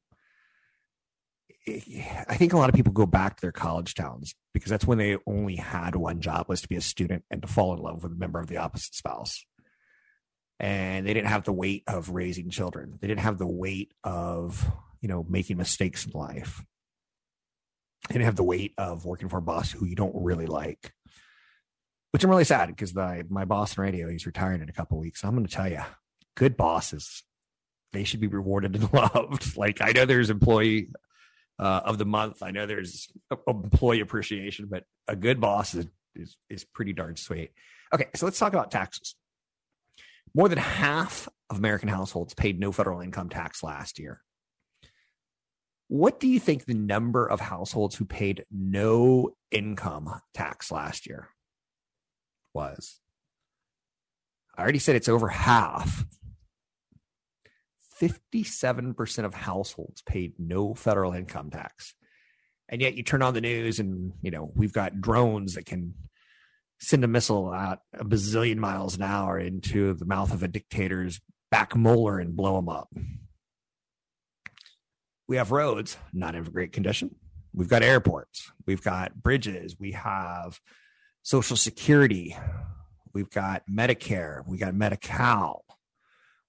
I 2.29 2.37
think 2.37 2.53
a 2.53 2.59
lot 2.59 2.69
of 2.69 2.75
people 2.75 2.93
go 2.93 3.07
back 3.07 3.37
to 3.37 3.41
their 3.41 3.53
college 3.53 3.95
towns 3.95 4.35
because 4.55 4.71
that's 4.71 4.87
when 4.87 4.99
they 4.99 5.17
only 5.27 5.57
had 5.57 5.95
one 5.97 6.21
job 6.21 6.47
was 6.49 6.61
to 6.63 6.69
be 6.69 6.77
a 6.77 6.81
student 6.81 7.25
and 7.31 7.43
to 7.43 7.49
fall 7.49 7.75
in 7.75 7.81
love 7.81 8.03
with 8.03 8.13
a 8.13 8.17
member 8.17 8.41
of 8.41 8.47
the 8.47 8.57
opposite 8.59 8.95
spouse. 8.95 9.45
And 10.61 11.07
they 11.07 11.15
didn't 11.15 11.29
have 11.29 11.45
the 11.45 11.53
weight 11.53 11.85
of 11.87 12.11
raising 12.11 12.51
children. 12.51 12.99
They 13.01 13.07
didn't 13.09 13.21
have 13.21 13.39
the 13.39 13.47
weight 13.47 13.93
of 14.03 14.71
you 15.01 15.09
know, 15.09 15.25
making 15.29 15.57
mistakes 15.57 16.07
in 16.07 16.13
life 16.13 16.63
They 18.09 18.15
didn't 18.15 18.27
have 18.27 18.37
the 18.37 18.45
weight 18.45 18.75
of 18.79 19.05
working 19.05 19.29
for 19.29 19.39
a 19.39 19.43
boss 19.43 19.71
who 19.71 19.87
you 19.87 19.95
don't 19.95 20.15
really 20.15 20.47
like. 20.47 20.93
Which 22.11 22.25
I'm 22.25 22.31
really 22.31 22.45
sad 22.45 22.69
because 22.69 22.95
my 22.95 23.45
boss 23.45 23.77
in 23.77 23.83
radio, 23.83 24.09
he's 24.09 24.27
retiring 24.27 24.63
in 24.63 24.69
a 24.69 24.73
couple 24.73 24.99
weeks. 24.99 25.25
I'm 25.25 25.35
going 25.35 25.47
to 25.47 25.53
tell 25.53 25.69
you, 25.69 25.83
good 26.37 26.57
bosses, 26.57 27.23
they 27.93 28.05
should 28.05 28.21
be 28.21 28.27
rewarded 28.27 28.75
and 28.75 28.93
loved. 28.93 29.57
Like 29.57 29.83
I 29.83 29.93
know 29.93 30.07
there's 30.07 30.31
employee 30.31 30.89
uh, 31.59 31.81
of 31.85 31.99
the 31.99 32.05
month. 32.05 32.43
I 32.43 32.51
know 32.51 32.67
there's 32.67 33.09
employee 33.47 34.01
appreciation, 34.01 34.67
but 34.71 34.85
a 35.07 35.17
good 35.17 35.41
boss 35.41 35.75
is, 35.75 35.87
is 36.15 36.37
is 36.49 36.65
pretty 36.65 36.93
darn 36.93 37.17
sweet. 37.17 37.51
Okay, 37.93 38.07
so 38.15 38.27
let's 38.27 38.39
talk 38.39 38.53
about 38.53 38.71
taxes. 38.71 39.15
More 40.35 40.49
than 40.49 40.59
half 40.59 41.29
of 41.51 41.59
American 41.59 41.89
households 41.89 42.35
paid 42.35 42.61
no 42.61 42.71
federal 42.73 43.01
income 43.01 43.29
tax 43.29 43.63
last 43.63 43.99
year. 43.99 44.23
What 45.89 46.21
do 46.21 46.29
you 46.29 46.39
think 46.39 46.65
the 46.65 46.75
number 46.75 47.27
of 47.27 47.41
households 47.41 47.97
who 47.97 48.05
paid 48.05 48.45
no 48.51 49.31
income 49.51 50.21
tax 50.35 50.71
last 50.71 51.07
year 51.07 51.29
was? 52.53 53.01
I 54.55 54.63
already 54.63 54.81
said 54.81 54.97
it's 54.97 55.09
over 55.09 55.29
half. 55.29 56.05
57% 58.01 59.25
of 59.25 59.35
households 59.35 60.03
paid 60.03 60.35
no 60.39 60.75
federal 60.75 61.13
income 61.13 61.51
tax. 61.51 61.95
And 62.69 62.81
yet 62.81 62.95
you 62.95 63.03
turn 63.03 63.23
on 63.23 63.35
the 63.35 63.41
news 63.41 63.79
and, 63.79 64.13
you 64.23 64.31
know, 64.31 64.53
we've 64.55 64.73
got 64.73 65.01
drones 65.01 65.55
that 65.55 65.67
can 65.67 65.95
send 66.81 67.03
a 67.03 67.09
missile 67.09 67.53
at 67.53 67.81
a 67.95 68.05
bazillion 68.05 68.59
miles 68.59 68.97
an 68.97 69.03
hour 69.03 69.39
into 69.39 69.95
the 69.95 70.05
mouth 70.05 70.33
of 70.33 70.43
a 70.43 70.49
dictator's 70.49 71.21
back 71.51 71.75
molar 71.75 72.19
and 72.19 72.37
blow 72.37 72.57
them 72.57 72.69
up. 72.69 72.89
We 75.27 75.37
have 75.37 75.51
roads 75.51 75.97
not 76.13 76.35
in 76.35 76.45
great 76.45 76.73
condition. 76.73 77.17
We've 77.53 77.69
got 77.69 77.83
airports. 77.83 78.53
We've 78.67 78.83
got 78.83 79.23
bridges. 79.23 79.77
We 79.79 79.93
have 79.93 80.61
Social 81.23 81.57
Security. 81.57 82.37
We've 83.13 83.31
got 83.31 83.63
Medicare. 83.69 84.47
We 84.47 84.59
got 84.59 84.75
Medi-Cal. 84.75 85.65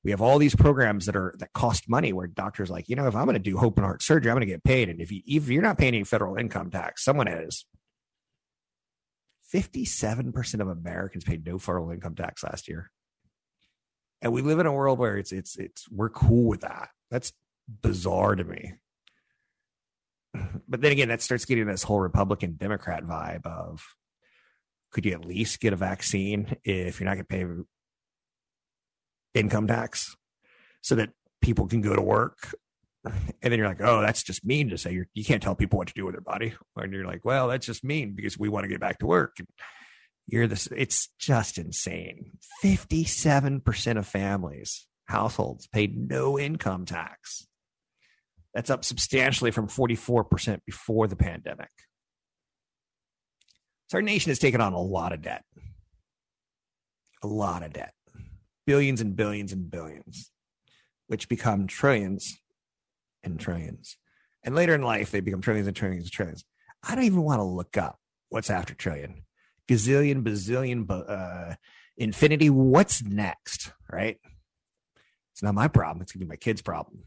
We 0.03 0.11
have 0.11 0.21
all 0.21 0.37
these 0.37 0.55
programs 0.55 1.05
that 1.07 1.15
are 1.15 1.35
that 1.39 1.53
cost 1.53 1.89
money. 1.89 2.13
Where 2.13 2.27
doctors 2.27 2.69
like, 2.69 2.87
you 2.87 2.95
know, 2.95 3.07
if 3.07 3.15
I'm 3.15 3.25
going 3.25 3.33
to 3.33 3.39
do 3.39 3.59
open 3.59 3.83
heart 3.83 4.01
surgery, 4.01 4.31
I'm 4.31 4.35
going 4.35 4.47
to 4.47 4.53
get 4.53 4.63
paid. 4.63 4.89
And 4.89 5.01
if 5.01 5.11
you 5.11 5.21
if 5.25 5.49
you're 5.49 5.61
not 5.61 5.77
paying 5.77 5.95
any 5.95 6.03
federal 6.03 6.37
income 6.37 6.71
tax, 6.71 7.03
someone 7.03 7.27
is. 7.27 7.65
57% 9.53 10.61
of 10.61 10.67
Americans 10.67 11.23
paid 11.23 11.43
no 11.43 11.57
federal 11.57 11.89
income 11.89 12.13
tax 12.13 12.43
last 12.43 12.67
year. 12.67 12.91
And 14.21 14.31
we 14.31 14.43
live 14.43 14.59
in 14.59 14.67
a 14.67 14.71
world 14.71 14.99
where 14.99 15.17
it's 15.17 15.31
it's 15.31 15.57
it's 15.57 15.89
we're 15.89 16.09
cool 16.09 16.47
with 16.47 16.61
that. 16.61 16.89
That's 17.09 17.33
bizarre 17.81 18.35
to 18.35 18.43
me. 18.43 18.73
But 20.67 20.81
then 20.81 20.91
again, 20.91 21.07
that 21.09 21.21
starts 21.21 21.45
getting 21.45 21.65
this 21.65 21.83
whole 21.83 21.99
Republican 21.99 22.55
Democrat 22.55 23.03
vibe 23.03 23.45
of 23.47 23.83
could 24.91 25.05
you 25.05 25.13
at 25.13 25.25
least 25.25 25.59
get 25.59 25.73
a 25.73 25.77
vaccine 25.77 26.55
if 26.63 26.99
you're 26.99 27.05
not 27.05 27.15
going 27.15 27.25
to 27.25 27.55
pay 27.55 27.63
income 29.33 29.67
tax 29.67 30.15
so 30.81 30.95
that 30.95 31.09
people 31.41 31.67
can 31.67 31.81
go 31.81 31.95
to 31.95 32.01
work? 32.01 32.55
And 33.05 33.51
then 33.51 33.57
you're 33.57 33.67
like, 33.67 33.81
oh, 33.81 34.01
that's 34.01 34.24
just 34.24 34.45
mean 34.45 34.69
to 34.69 34.77
say. 34.77 34.91
You're, 34.91 35.07
you 35.13 35.24
can't 35.24 35.41
tell 35.41 35.55
people 35.55 35.77
what 35.77 35.88
to 35.88 35.93
do 35.93 36.05
with 36.05 36.15
their 36.15 36.21
body. 36.21 36.53
And 36.75 36.91
you're 36.91 37.07
like, 37.07 37.24
well, 37.24 37.48
that's 37.48 37.65
just 37.65 37.83
mean 37.83 38.13
because 38.13 38.38
we 38.38 38.50
want 38.50 38.65
to 38.65 38.67
get 38.67 38.81
back 38.81 39.00
to 39.00 39.05
work. 39.05 39.38
You're 40.27 40.48
this, 40.48 40.67
it's 40.67 41.09
just 41.17 41.57
insane. 41.57 42.31
57% 42.63 43.98
of 43.98 44.05
families, 44.05 44.86
households 45.05 45.67
paid 45.67 45.98
no 45.98 46.38
income 46.38 46.86
tax. 46.86 47.48
That's 48.53 48.69
up 48.69 48.83
substantially 48.83 49.51
from 49.51 49.67
44% 49.67 50.59
before 50.65 51.07
the 51.07 51.15
pandemic. 51.15 51.69
So 53.88 53.98
our 53.98 54.01
nation 54.01 54.29
has 54.29 54.39
taken 54.39 54.62
on 54.62 54.74
a 54.74 54.81
lot 54.81 55.13
of 55.13 55.21
debt. 55.21 55.43
A 57.24 57.27
lot 57.27 57.63
of 57.63 57.74
debt. 57.74 57.93
Billions 58.69 59.01
and 59.01 59.15
billions 59.15 59.51
and 59.51 59.71
billions, 59.71 60.29
which 61.07 61.27
become 61.27 61.65
trillions 61.65 62.38
and 63.23 63.39
trillions. 63.39 63.97
And 64.43 64.53
later 64.53 64.75
in 64.75 64.83
life, 64.83 65.09
they 65.09 65.21
become 65.21 65.41
trillions 65.41 65.65
and 65.65 65.75
trillions 65.75 66.03
and 66.03 66.11
trillions. 66.11 66.45
I 66.88 66.93
don't 66.93 67.05
even 67.05 67.23
want 67.23 67.39
to 67.39 67.45
look 67.45 67.77
up 67.77 67.97
what's 68.29 68.51
after 68.51 68.75
trillion. 68.75 69.23
Gazillion, 69.67 70.21
bazillion, 70.21 70.85
uh, 70.88 71.55
infinity. 71.97 72.51
What's 72.51 73.01
next? 73.01 73.71
Right? 73.91 74.19
It's 75.33 75.41
not 75.41 75.55
my 75.55 75.67
problem. 75.67 76.03
It's 76.03 76.11
going 76.11 76.19
to 76.19 76.25
be 76.27 76.29
my 76.29 76.35
kid's 76.35 76.61
problem. 76.61 77.05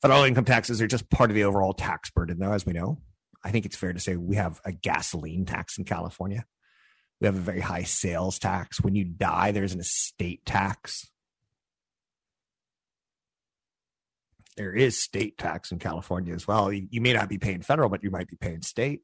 Federal 0.00 0.24
income 0.24 0.46
taxes 0.46 0.80
are 0.80 0.86
just 0.86 1.10
part 1.10 1.30
of 1.30 1.34
the 1.34 1.44
overall 1.44 1.74
tax 1.74 2.08
burden, 2.08 2.38
though, 2.38 2.52
as 2.52 2.64
we 2.64 2.72
know. 2.72 3.02
I 3.44 3.50
think 3.50 3.66
it's 3.66 3.76
fair 3.76 3.92
to 3.92 4.00
say 4.00 4.16
we 4.16 4.36
have 4.36 4.58
a 4.64 4.72
gasoline 4.72 5.44
tax 5.44 5.76
in 5.76 5.84
California. 5.84 6.46
We 7.20 7.26
have 7.26 7.36
a 7.36 7.40
very 7.40 7.60
high 7.60 7.84
sales 7.84 8.38
tax. 8.38 8.80
When 8.80 8.94
you 8.94 9.04
die, 9.04 9.52
there's 9.52 9.72
an 9.72 9.80
estate 9.80 10.44
tax. 10.44 11.10
There 14.56 14.72
is 14.72 15.00
state 15.00 15.36
tax 15.36 15.70
in 15.70 15.78
California 15.78 16.34
as 16.34 16.46
well. 16.46 16.72
You, 16.72 16.86
you 16.90 17.00
may 17.00 17.12
not 17.12 17.28
be 17.28 17.38
paying 17.38 17.62
federal, 17.62 17.88
but 17.88 18.02
you 18.02 18.10
might 18.10 18.28
be 18.28 18.36
paying 18.36 18.62
state. 18.62 19.00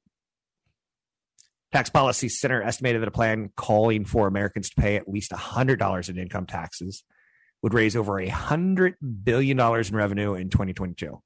Tax 1.73 1.89
Policy 1.89 2.29
Center 2.29 2.63
estimated 2.63 3.01
that 3.01 3.09
a 3.09 3.13
plan 3.13 3.51
calling 3.57 4.05
for 4.05 4.27
Americans 4.27 4.71
to 4.71 4.81
pay 4.81 4.97
at 4.97 5.09
least 5.09 5.31
$100 5.31 6.09
in 6.09 6.19
income 6.19 6.47
taxes 6.47 7.03
would 7.63 7.73
raise 7.73 7.97
over 7.97 8.19
a 8.21 8.29
hundred 8.29 8.97
billion 9.25 9.57
dollars 9.57 9.89
in 9.89 9.97
revenue 9.97 10.35
in 10.35 10.51
2022. 10.51 11.23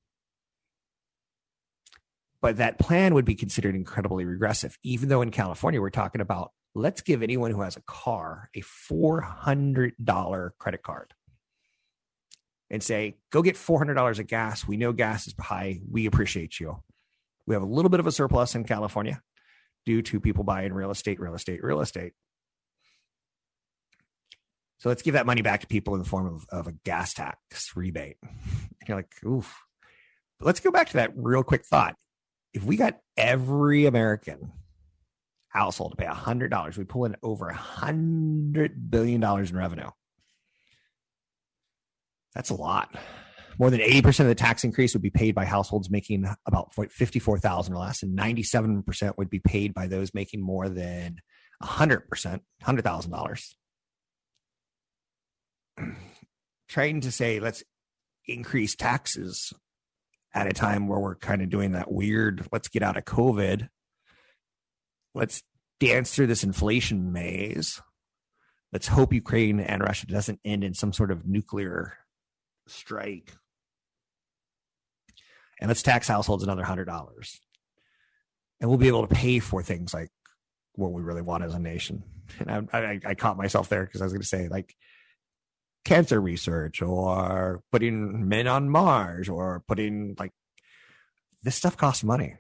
But 2.40 2.58
that 2.58 2.78
plan 2.78 3.14
would 3.14 3.24
be 3.24 3.34
considered 3.34 3.74
incredibly 3.74 4.24
regressive, 4.24 4.78
even 4.84 5.08
though 5.08 5.22
in 5.22 5.30
California, 5.30 5.80
we're 5.80 5.90
talking 5.90 6.20
about 6.20 6.52
let's 6.76 7.00
give 7.00 7.22
anyone 7.22 7.50
who 7.50 7.62
has 7.62 7.76
a 7.76 7.82
car 7.82 8.50
a 8.54 8.60
$400 8.60 10.50
credit 10.58 10.82
card 10.82 11.14
and 12.70 12.82
say, 12.82 13.16
go 13.30 13.40
get 13.40 13.56
$400 13.56 14.18
of 14.18 14.26
gas. 14.26 14.68
We 14.68 14.76
know 14.76 14.92
gas 14.92 15.26
is 15.26 15.34
high. 15.40 15.80
We 15.90 16.04
appreciate 16.06 16.60
you. 16.60 16.82
We 17.46 17.54
have 17.54 17.62
a 17.62 17.66
little 17.66 17.88
bit 17.88 18.00
of 18.00 18.06
a 18.06 18.12
surplus 18.12 18.54
in 18.54 18.64
California 18.64 19.22
due 19.86 20.02
to 20.02 20.20
people 20.20 20.44
buying 20.44 20.72
real 20.72 20.90
estate, 20.90 21.18
real 21.18 21.34
estate, 21.34 21.62
real 21.62 21.80
estate. 21.80 22.12
So 24.78 24.90
let's 24.90 25.02
give 25.02 25.14
that 25.14 25.24
money 25.24 25.40
back 25.40 25.62
to 25.62 25.66
people 25.66 25.94
in 25.94 26.02
the 26.02 26.08
form 26.08 26.26
of, 26.26 26.46
of 26.50 26.66
a 26.66 26.72
gas 26.84 27.14
tax 27.14 27.72
rebate. 27.74 28.18
And 28.22 28.30
you're 28.88 28.98
like, 28.98 29.14
oof. 29.24 29.62
But 30.38 30.46
let's 30.46 30.60
go 30.60 30.70
back 30.70 30.88
to 30.88 30.96
that 30.98 31.12
real 31.16 31.42
quick 31.42 31.64
thought. 31.64 31.94
If 32.52 32.64
we 32.64 32.76
got 32.76 32.98
every 33.16 33.86
American 33.86 34.52
household 35.56 35.92
to 35.92 35.96
pay 35.96 36.06
$100, 36.06 36.76
we 36.76 36.84
pull 36.84 37.06
in 37.06 37.16
over 37.22 37.50
$100 37.50 38.90
billion 38.90 39.22
in 39.22 39.56
revenue. 39.56 39.88
That's 42.34 42.50
a 42.50 42.54
lot. 42.54 42.94
More 43.58 43.70
than 43.70 43.80
80% 43.80 44.20
of 44.20 44.26
the 44.26 44.34
tax 44.34 44.64
increase 44.64 44.92
would 44.92 45.02
be 45.02 45.08
paid 45.10 45.34
by 45.34 45.46
households 45.46 45.88
making 45.88 46.26
about 46.46 46.74
54,000 46.74 47.72
or 47.72 47.78
less, 47.78 48.02
and 48.02 48.18
97% 48.18 49.16
would 49.16 49.30
be 49.30 49.40
paid 49.40 49.72
by 49.72 49.86
those 49.86 50.12
making 50.12 50.42
more 50.42 50.68
than 50.68 51.16
100%, 51.62 52.40
$100,000. 52.62 53.54
Trying 56.68 57.00
to 57.00 57.10
say, 57.10 57.40
let's 57.40 57.64
increase 58.26 58.74
taxes 58.74 59.54
at 60.34 60.46
a 60.46 60.52
time 60.52 60.86
where 60.86 61.00
we're 61.00 61.14
kind 61.14 61.40
of 61.40 61.48
doing 61.48 61.72
that 61.72 61.90
weird, 61.90 62.46
let's 62.52 62.68
get 62.68 62.82
out 62.82 62.98
of 62.98 63.04
COVID. 63.06 63.68
Let's 65.16 65.42
dance 65.80 66.14
through 66.14 66.28
this 66.28 66.44
inflation 66.44 67.12
maze. 67.12 67.80
Let's 68.72 68.88
hope 68.88 69.12
Ukraine 69.12 69.60
and 69.60 69.82
Russia 69.82 70.06
doesn't 70.06 70.40
end 70.44 70.64
in 70.64 70.74
some 70.74 70.92
sort 70.92 71.10
of 71.10 71.26
nuclear 71.26 71.96
strike 72.66 73.32
and 75.60 75.68
let's 75.68 75.82
tax 75.82 76.08
households 76.08 76.42
another 76.42 76.64
hundred 76.64 76.86
dollars, 76.86 77.40
and 78.60 78.68
we'll 78.68 78.78
be 78.78 78.88
able 78.88 79.06
to 79.06 79.14
pay 79.14 79.38
for 79.38 79.62
things 79.62 79.94
like 79.94 80.10
what 80.74 80.92
we 80.92 81.02
really 81.02 81.22
want 81.22 81.44
as 81.44 81.54
a 81.54 81.58
nation. 81.58 82.02
And 82.44 82.68
I, 82.72 82.78
I, 82.78 83.00
I 83.06 83.14
caught 83.14 83.36
myself 83.36 83.68
there 83.68 83.84
because 83.84 84.00
I 84.00 84.04
was 84.04 84.12
going 84.12 84.20
to 84.20 84.26
say 84.26 84.48
like 84.48 84.74
cancer 85.84 86.20
research 86.20 86.82
or 86.82 87.62
putting 87.70 88.28
men 88.28 88.48
on 88.48 88.68
Mars 88.68 89.28
or 89.28 89.62
putting 89.68 90.16
like 90.18 90.32
this 91.44 91.54
stuff 91.54 91.76
costs 91.76 92.02
money. 92.02 92.34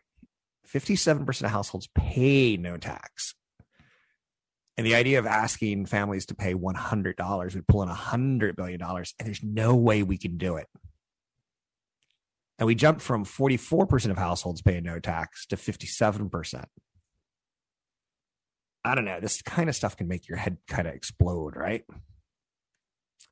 57% 0.72 1.42
of 1.42 1.50
households 1.50 1.88
pay 1.94 2.56
no 2.56 2.76
tax. 2.76 3.34
And 4.76 4.86
the 4.86 4.94
idea 4.94 5.18
of 5.18 5.26
asking 5.26 5.86
families 5.86 6.26
to 6.26 6.34
pay 6.34 6.54
$100 6.54 7.54
would 7.54 7.66
pull 7.66 7.82
in 7.82 7.88
$100 7.88 8.56
billion. 8.56 8.82
And 8.82 9.06
there's 9.20 9.42
no 9.42 9.74
way 9.74 10.02
we 10.02 10.18
can 10.18 10.36
do 10.36 10.56
it. 10.56 10.66
And 12.58 12.66
we 12.66 12.74
jumped 12.74 13.02
from 13.02 13.24
44% 13.24 14.10
of 14.10 14.18
households 14.18 14.62
paying 14.62 14.84
no 14.84 14.98
tax 14.98 15.46
to 15.46 15.56
57%. 15.56 16.64
I 18.84 18.94
don't 18.94 19.04
know. 19.04 19.20
This 19.20 19.42
kind 19.42 19.68
of 19.68 19.74
stuff 19.74 19.96
can 19.96 20.08
make 20.08 20.28
your 20.28 20.38
head 20.38 20.58
kind 20.68 20.86
of 20.86 20.94
explode, 20.94 21.56
right? 21.56 21.84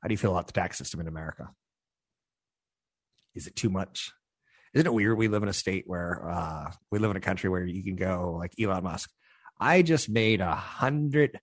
How 0.01 0.07
do 0.07 0.13
you 0.13 0.17
feel 0.17 0.31
about 0.31 0.47
the 0.47 0.53
tax 0.53 0.77
system 0.77 0.99
in 0.99 1.07
America? 1.07 1.49
Is 3.33 3.47
it 3.47 3.55
too 3.55 3.69
much? 3.69 4.11
Isn't 4.75 4.87
it 4.87 4.93
weird? 4.93 5.17
We 5.17 5.29
live 5.29 5.41
in 5.41 5.49
a 5.49 5.53
state 5.53 5.85
where 5.87 6.29
uh, 6.29 6.71
we 6.91 6.99
live 6.99 7.09
in 7.11 7.17
a 7.17 7.21
country 7.21 7.49
where 7.49 7.65
you 7.65 7.83
can 7.83 7.95
go 7.95 8.35
like 8.37 8.53
Elon 8.61 8.83
Musk. 8.83 9.09
I 9.59 9.81
just 9.81 10.09
made 10.09 10.41
a 10.41 10.53
hundred 10.53 11.39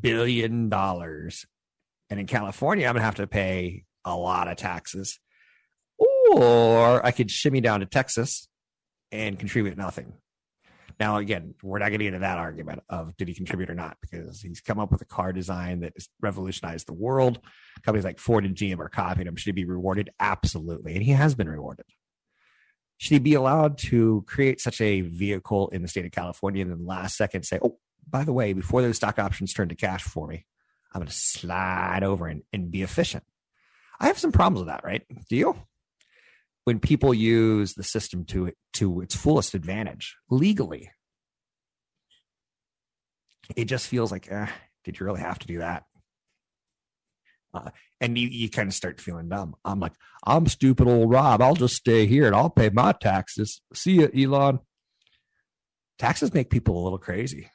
billion 0.00 0.68
dollars, 0.68 1.44
and 2.08 2.18
in 2.18 2.26
California, 2.26 2.86
I'm 2.86 2.94
gonna 2.94 3.04
have 3.04 3.16
to 3.16 3.26
pay 3.26 3.84
a 4.04 4.16
lot 4.16 4.48
of 4.48 4.56
taxes 4.56 5.18
or 6.32 7.04
I 7.04 7.10
could 7.10 7.30
shimmy 7.30 7.60
down 7.60 7.80
to 7.80 7.86
Texas 7.86 8.48
and 9.10 9.38
contribute 9.38 9.76
nothing. 9.76 10.14
Now, 11.00 11.18
again, 11.18 11.54
we're 11.62 11.78
not 11.78 11.90
getting 11.90 12.08
into 12.08 12.18
that 12.20 12.38
argument 12.38 12.82
of 12.88 13.16
did 13.16 13.28
he 13.28 13.34
contribute 13.34 13.70
or 13.70 13.74
not 13.74 13.96
because 14.00 14.40
he's 14.40 14.60
come 14.60 14.80
up 14.80 14.90
with 14.90 15.00
a 15.00 15.06
car 15.06 15.32
design 15.32 15.80
that 15.80 15.92
has 15.96 16.08
revolutionized 16.20 16.88
the 16.88 16.92
world. 16.92 17.38
Companies 17.84 18.04
like 18.04 18.18
Ford 18.18 18.44
and 18.44 18.56
GM 18.56 18.80
are 18.80 18.88
copying 18.88 19.28
him. 19.28 19.36
Should 19.36 19.54
he 19.54 19.62
be 19.62 19.64
rewarded? 19.64 20.10
Absolutely. 20.18 20.94
And 20.94 21.02
he 21.02 21.12
has 21.12 21.36
been 21.36 21.48
rewarded. 21.48 21.86
Should 22.98 23.12
he 23.12 23.18
be 23.18 23.34
allowed 23.34 23.78
to 23.78 24.24
create 24.26 24.60
such 24.60 24.80
a 24.80 25.00
vehicle 25.00 25.68
in 25.68 25.82
the 25.82 25.88
state 25.88 26.04
of 26.04 26.12
California 26.12 26.62
and 26.62 26.70
then 26.70 26.86
last 26.86 27.16
second 27.16 27.44
say, 27.44 27.58
oh, 27.62 27.78
by 28.08 28.24
the 28.24 28.32
way, 28.32 28.52
before 28.52 28.82
those 28.82 28.96
stock 28.96 29.18
options 29.18 29.52
turn 29.52 29.68
to 29.68 29.74
cash 29.74 30.02
for 30.02 30.26
me, 30.26 30.46
I'm 30.92 31.00
going 31.00 31.08
to 31.08 31.14
slide 31.14 32.02
over 32.02 32.26
and, 32.26 32.42
and 32.52 32.70
be 32.70 32.82
efficient? 32.82 33.24
I 34.00 34.06
have 34.06 34.18
some 34.18 34.32
problems 34.32 34.60
with 34.64 34.68
that, 34.68 34.84
right? 34.84 35.02
Do 35.28 35.36
you? 35.36 35.56
when 36.68 36.80
people 36.80 37.14
use 37.14 37.72
the 37.72 37.82
system 37.82 38.26
to 38.26 38.52
to 38.74 39.00
its 39.00 39.16
fullest 39.16 39.54
advantage 39.54 40.18
legally 40.28 40.90
it 43.56 43.64
just 43.64 43.86
feels 43.86 44.12
like 44.12 44.30
eh, 44.30 44.48
did 44.84 45.00
you 45.00 45.06
really 45.06 45.22
have 45.22 45.38
to 45.38 45.46
do 45.46 45.60
that 45.60 45.84
uh, 47.54 47.70
and 48.00 48.18
you, 48.18 48.28
you 48.28 48.48
kind 48.50 48.68
of 48.68 48.74
start 48.74 49.00
feeling 49.00 49.28
dumb 49.28 49.54
i'm 49.64 49.80
like 49.80 49.94
i'm 50.24 50.46
stupid 50.46 50.86
old 50.86 51.10
rob. 51.10 51.40
I'll 51.40 51.54
just 51.54 51.76
stay 51.76 52.06
here 52.06 52.26
and 52.26 52.36
i'll 52.36 52.50
pay 52.50 52.70
my 52.70 52.92
taxes. 52.92 53.60
See 53.74 53.92
you 53.92 54.10
elon. 54.14 54.60
Taxes 55.98 56.32
make 56.32 56.50
people 56.50 56.80
a 56.80 56.84
little 56.84 56.98
crazy. 56.98 57.50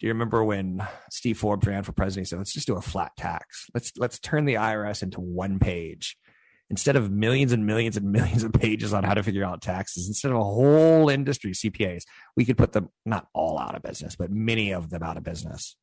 Do 0.00 0.06
you 0.06 0.12
remember 0.12 0.44
when 0.44 0.86
Steve 1.10 1.38
Forbes 1.38 1.66
ran 1.66 1.82
for 1.82 1.92
president? 1.92 2.26
He 2.26 2.30
said, 2.30 2.38
"Let's 2.38 2.52
just 2.52 2.66
do 2.66 2.76
a 2.76 2.82
flat 2.82 3.12
tax. 3.16 3.66
Let's 3.72 3.92
let's 3.96 4.18
turn 4.18 4.44
the 4.44 4.54
IRS 4.54 5.02
into 5.02 5.20
one 5.20 5.58
page, 5.58 6.16
instead 6.68 6.96
of 6.96 7.10
millions 7.10 7.52
and 7.52 7.64
millions 7.64 7.96
and 7.96 8.10
millions 8.12 8.42
of 8.42 8.52
pages 8.52 8.92
on 8.92 9.04
how 9.04 9.14
to 9.14 9.22
figure 9.22 9.44
out 9.44 9.62
taxes, 9.62 10.08
instead 10.08 10.32
of 10.32 10.36
a 10.38 10.44
whole 10.44 11.08
industry, 11.08 11.52
CPAs, 11.52 12.02
we 12.36 12.44
could 12.44 12.58
put 12.58 12.72
them 12.72 12.90
not 13.06 13.28
all 13.32 13.58
out 13.58 13.76
of 13.76 13.82
business, 13.82 14.16
but 14.16 14.30
many 14.30 14.72
of 14.72 14.90
them 14.90 15.02
out 15.02 15.16
of 15.16 15.22
business 15.22 15.76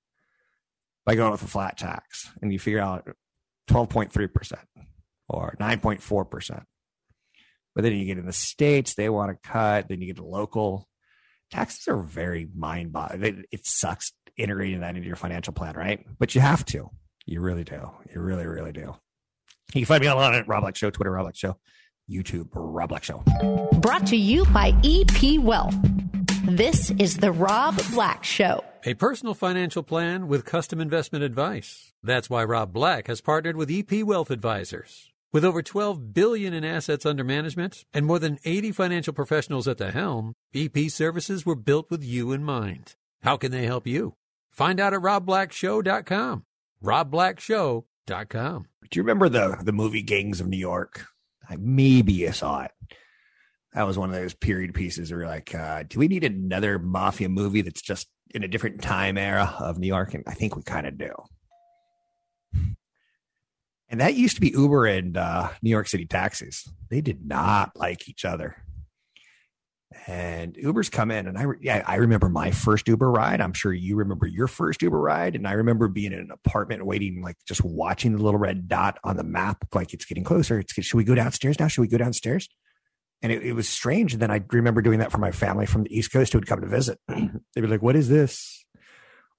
by 1.06 1.16
going 1.16 1.32
with 1.32 1.44
a 1.44 1.48
flat 1.48 1.78
tax. 1.78 2.30
And 2.42 2.52
you 2.52 2.60
figure 2.60 2.80
out 2.80 3.08
12.3% 3.70 4.54
or 5.30 5.56
9.4%. 5.60 6.64
But 7.74 7.84
then 7.84 7.94
you 7.94 8.06
get 8.06 8.18
in 8.18 8.26
the 8.26 8.34
states, 8.34 8.96
they 8.96 9.10
want 9.10 9.32
to 9.32 9.50
cut. 9.50 9.88
Then 9.88 10.02
you 10.02 10.08
get 10.08 10.18
to 10.18 10.26
local. 10.26 10.88
Taxes 11.52 11.88
are 11.88 12.02
very 12.02 12.50
mind 12.56 12.92
boggling. 12.92 13.46
It 13.52 13.66
sucks 13.66 14.14
integrating 14.38 14.82
that 14.82 14.96
into 14.96 15.08
your 15.08 15.16
financial 15.16 15.54
plan, 15.54 15.76
right? 15.76 16.06
But 16.20 16.36
you 16.36 16.42
have 16.42 16.66
to. 16.66 16.90
You 17.26 17.42
really 17.42 17.64
do. 17.64 17.90
You 18.14 18.22
really, 18.22 18.46
really 18.46 18.72
do. 18.72 18.94
You 19.74 19.82
can 19.82 19.86
find 19.86 20.02
me 20.02 20.10
online 20.10 20.34
at 20.34 20.48
Rob 20.48 20.62
Black 20.64 20.76
Show, 20.76 20.90
Twitter, 20.90 21.12
Rob 21.12 21.26
Black 21.26 21.36
Show, 21.36 21.58
YouTube, 22.10 22.50
Rob 22.54 22.90
Black 22.90 23.04
Show. 23.04 23.24
Brought 23.80 24.08
to 24.08 24.18
you 24.18 24.46
by 24.46 24.74
EP 24.84 25.40
Wealth. 25.40 25.76
This 26.52 26.92
is 27.00 27.16
the 27.16 27.32
Rob 27.32 27.80
Black 27.94 28.26
Show. 28.26 28.66
A 28.84 28.94
personal 28.96 29.34
financial 29.34 29.84
plan 29.84 30.28
with 30.28 30.44
custom 30.44 30.82
investment 30.82 31.24
advice. 31.24 31.94
That's 32.04 32.30
why 32.30 32.44
Rob 32.44 32.74
Black 32.74 33.08
has 33.08 33.22
partnered 33.22 33.56
with 33.56 33.72
EP 33.72 34.04
Wealth 34.04 34.30
Advisors. 34.30 35.14
With 35.32 35.46
over 35.46 35.62
12 35.62 36.14
billion 36.14 36.54
in 36.54 36.66
assets 36.66 37.06
under 37.06 37.24
management 37.24 37.86
and 37.94 38.06
more 38.06 38.20
than 38.20 38.38
80 38.44 38.74
financial 38.74 39.14
professionals 39.14 39.66
at 39.66 39.78
the 39.78 39.92
helm, 39.92 40.34
EP 40.54 40.90
services 40.90 41.46
were 41.46 41.56
built 41.56 41.90
with 41.90 42.04
you 42.04 42.34
in 42.34 42.44
mind. 42.44 42.96
How 43.22 43.38
can 43.38 43.54
they 43.54 43.66
help 43.66 43.88
you? 43.88 44.16
Find 44.50 44.82
out 44.82 44.94
at 44.94 45.00
robblackshow.com. 45.00 46.44
robblackshow.com. 46.84 48.66
Do 48.90 49.00
you 49.00 49.04
remember 49.04 49.30
the 49.30 49.58
the 49.64 49.72
movie 49.72 50.02
Gangs 50.02 50.42
of 50.42 50.50
New 50.50 50.58
York? 50.58 51.06
I, 51.50 51.56
maybe 51.56 52.12
you 52.12 52.34
saw 52.34 52.64
it. 52.64 52.72
That 53.74 53.88
was 53.88 53.98
one 53.98 54.10
of 54.10 54.16
those 54.16 54.34
period 54.34 54.74
pieces 54.74 55.12
where 55.12 55.22
you're 55.22 55.30
like, 55.30 55.56
uh, 55.56 55.84
do 55.88 56.00
we 56.00 56.08
need 56.08 56.24
another 56.24 56.78
mafia 56.78 57.30
movie 57.30 57.62
that's 57.62 57.82
just 57.82 58.08
in 58.34 58.44
a 58.44 58.48
different 58.48 58.82
time 58.82 59.18
era 59.18 59.56
of 59.60 59.80
New 59.80 59.88
York? 59.88 60.14
And 60.14 60.24
I 60.28 60.34
think 60.34 60.56
we 60.56 60.64
kind 60.64 60.88
of 60.88 60.98
do. 60.98 61.14
And 63.90 64.00
that 64.00 64.16
used 64.16 64.36
to 64.36 64.42
be 64.42 64.50
Uber 64.50 64.86
and 64.86 65.18
uh, 65.18 65.50
New 65.62 65.70
York 65.70 65.88
City 65.88 66.06
taxis. 66.06 66.68
They 66.90 67.02
did 67.02 67.26
not 67.26 67.72
like 67.76 68.08
each 68.08 68.24
other 68.26 68.58
and 70.08 70.56
Uber's 70.58 70.90
come 70.90 71.12
in, 71.12 71.28
and 71.28 71.38
I 71.38 71.46
yeah 71.62 71.84
I 71.86 71.96
remember 71.96 72.30
my 72.30 72.52
first 72.52 72.88
Uber 72.88 73.12
ride. 73.12 73.42
I'm 73.42 73.54
sure 73.54 73.74
you 73.74 73.98
remember 73.98 74.26
your 74.26 74.48
first 74.48 74.82
Uber 74.82 75.00
ride, 75.00 75.36
and 75.36 75.48
I 75.48 75.54
remember 75.54 75.88
being 75.88 76.14
in 76.14 76.20
an 76.20 76.32
apartment 76.32 76.86
waiting, 76.86 77.22
like 77.22 77.36
just 77.46 77.64
watching 77.64 78.16
the 78.16 78.24
little 78.24 78.40
red 78.40 78.68
dot 78.68 79.00
on 79.04 79.18
the 79.18 79.24
map, 79.24 79.66
like 79.74 79.94
it's 79.94 80.06
getting 80.06 80.24
closer. 80.24 80.60
It's 80.60 80.74
should 80.74 80.98
we 80.98 81.04
go 81.04 81.16
downstairs 81.16 81.60
now? 81.60 81.68
Should 81.68 81.82
we 81.82 81.88
go 81.88 81.98
downstairs? 81.98 82.48
And 83.22 83.32
it, 83.32 83.44
it 83.44 83.54
was 83.54 83.70
strange. 83.70 84.14
And 84.14 84.22
then 84.22 84.32
I 84.32 84.44
remember 84.52 84.82
doing 84.82 85.00
that 85.00 85.12
for 85.12 85.20
my 85.20 85.32
family 85.32 85.66
from 85.66 85.84
the 85.84 85.96
East 85.96 86.12
Coast 86.12 86.34
who 86.34 86.40
would 86.40 86.48
come 86.48 86.62
to 86.62 86.68
visit. 86.68 87.00
They'd 87.08 87.62
be 87.62 87.68
like, 87.68 87.82
"What 87.82 87.96
is 87.96 88.10
this? 88.10 88.66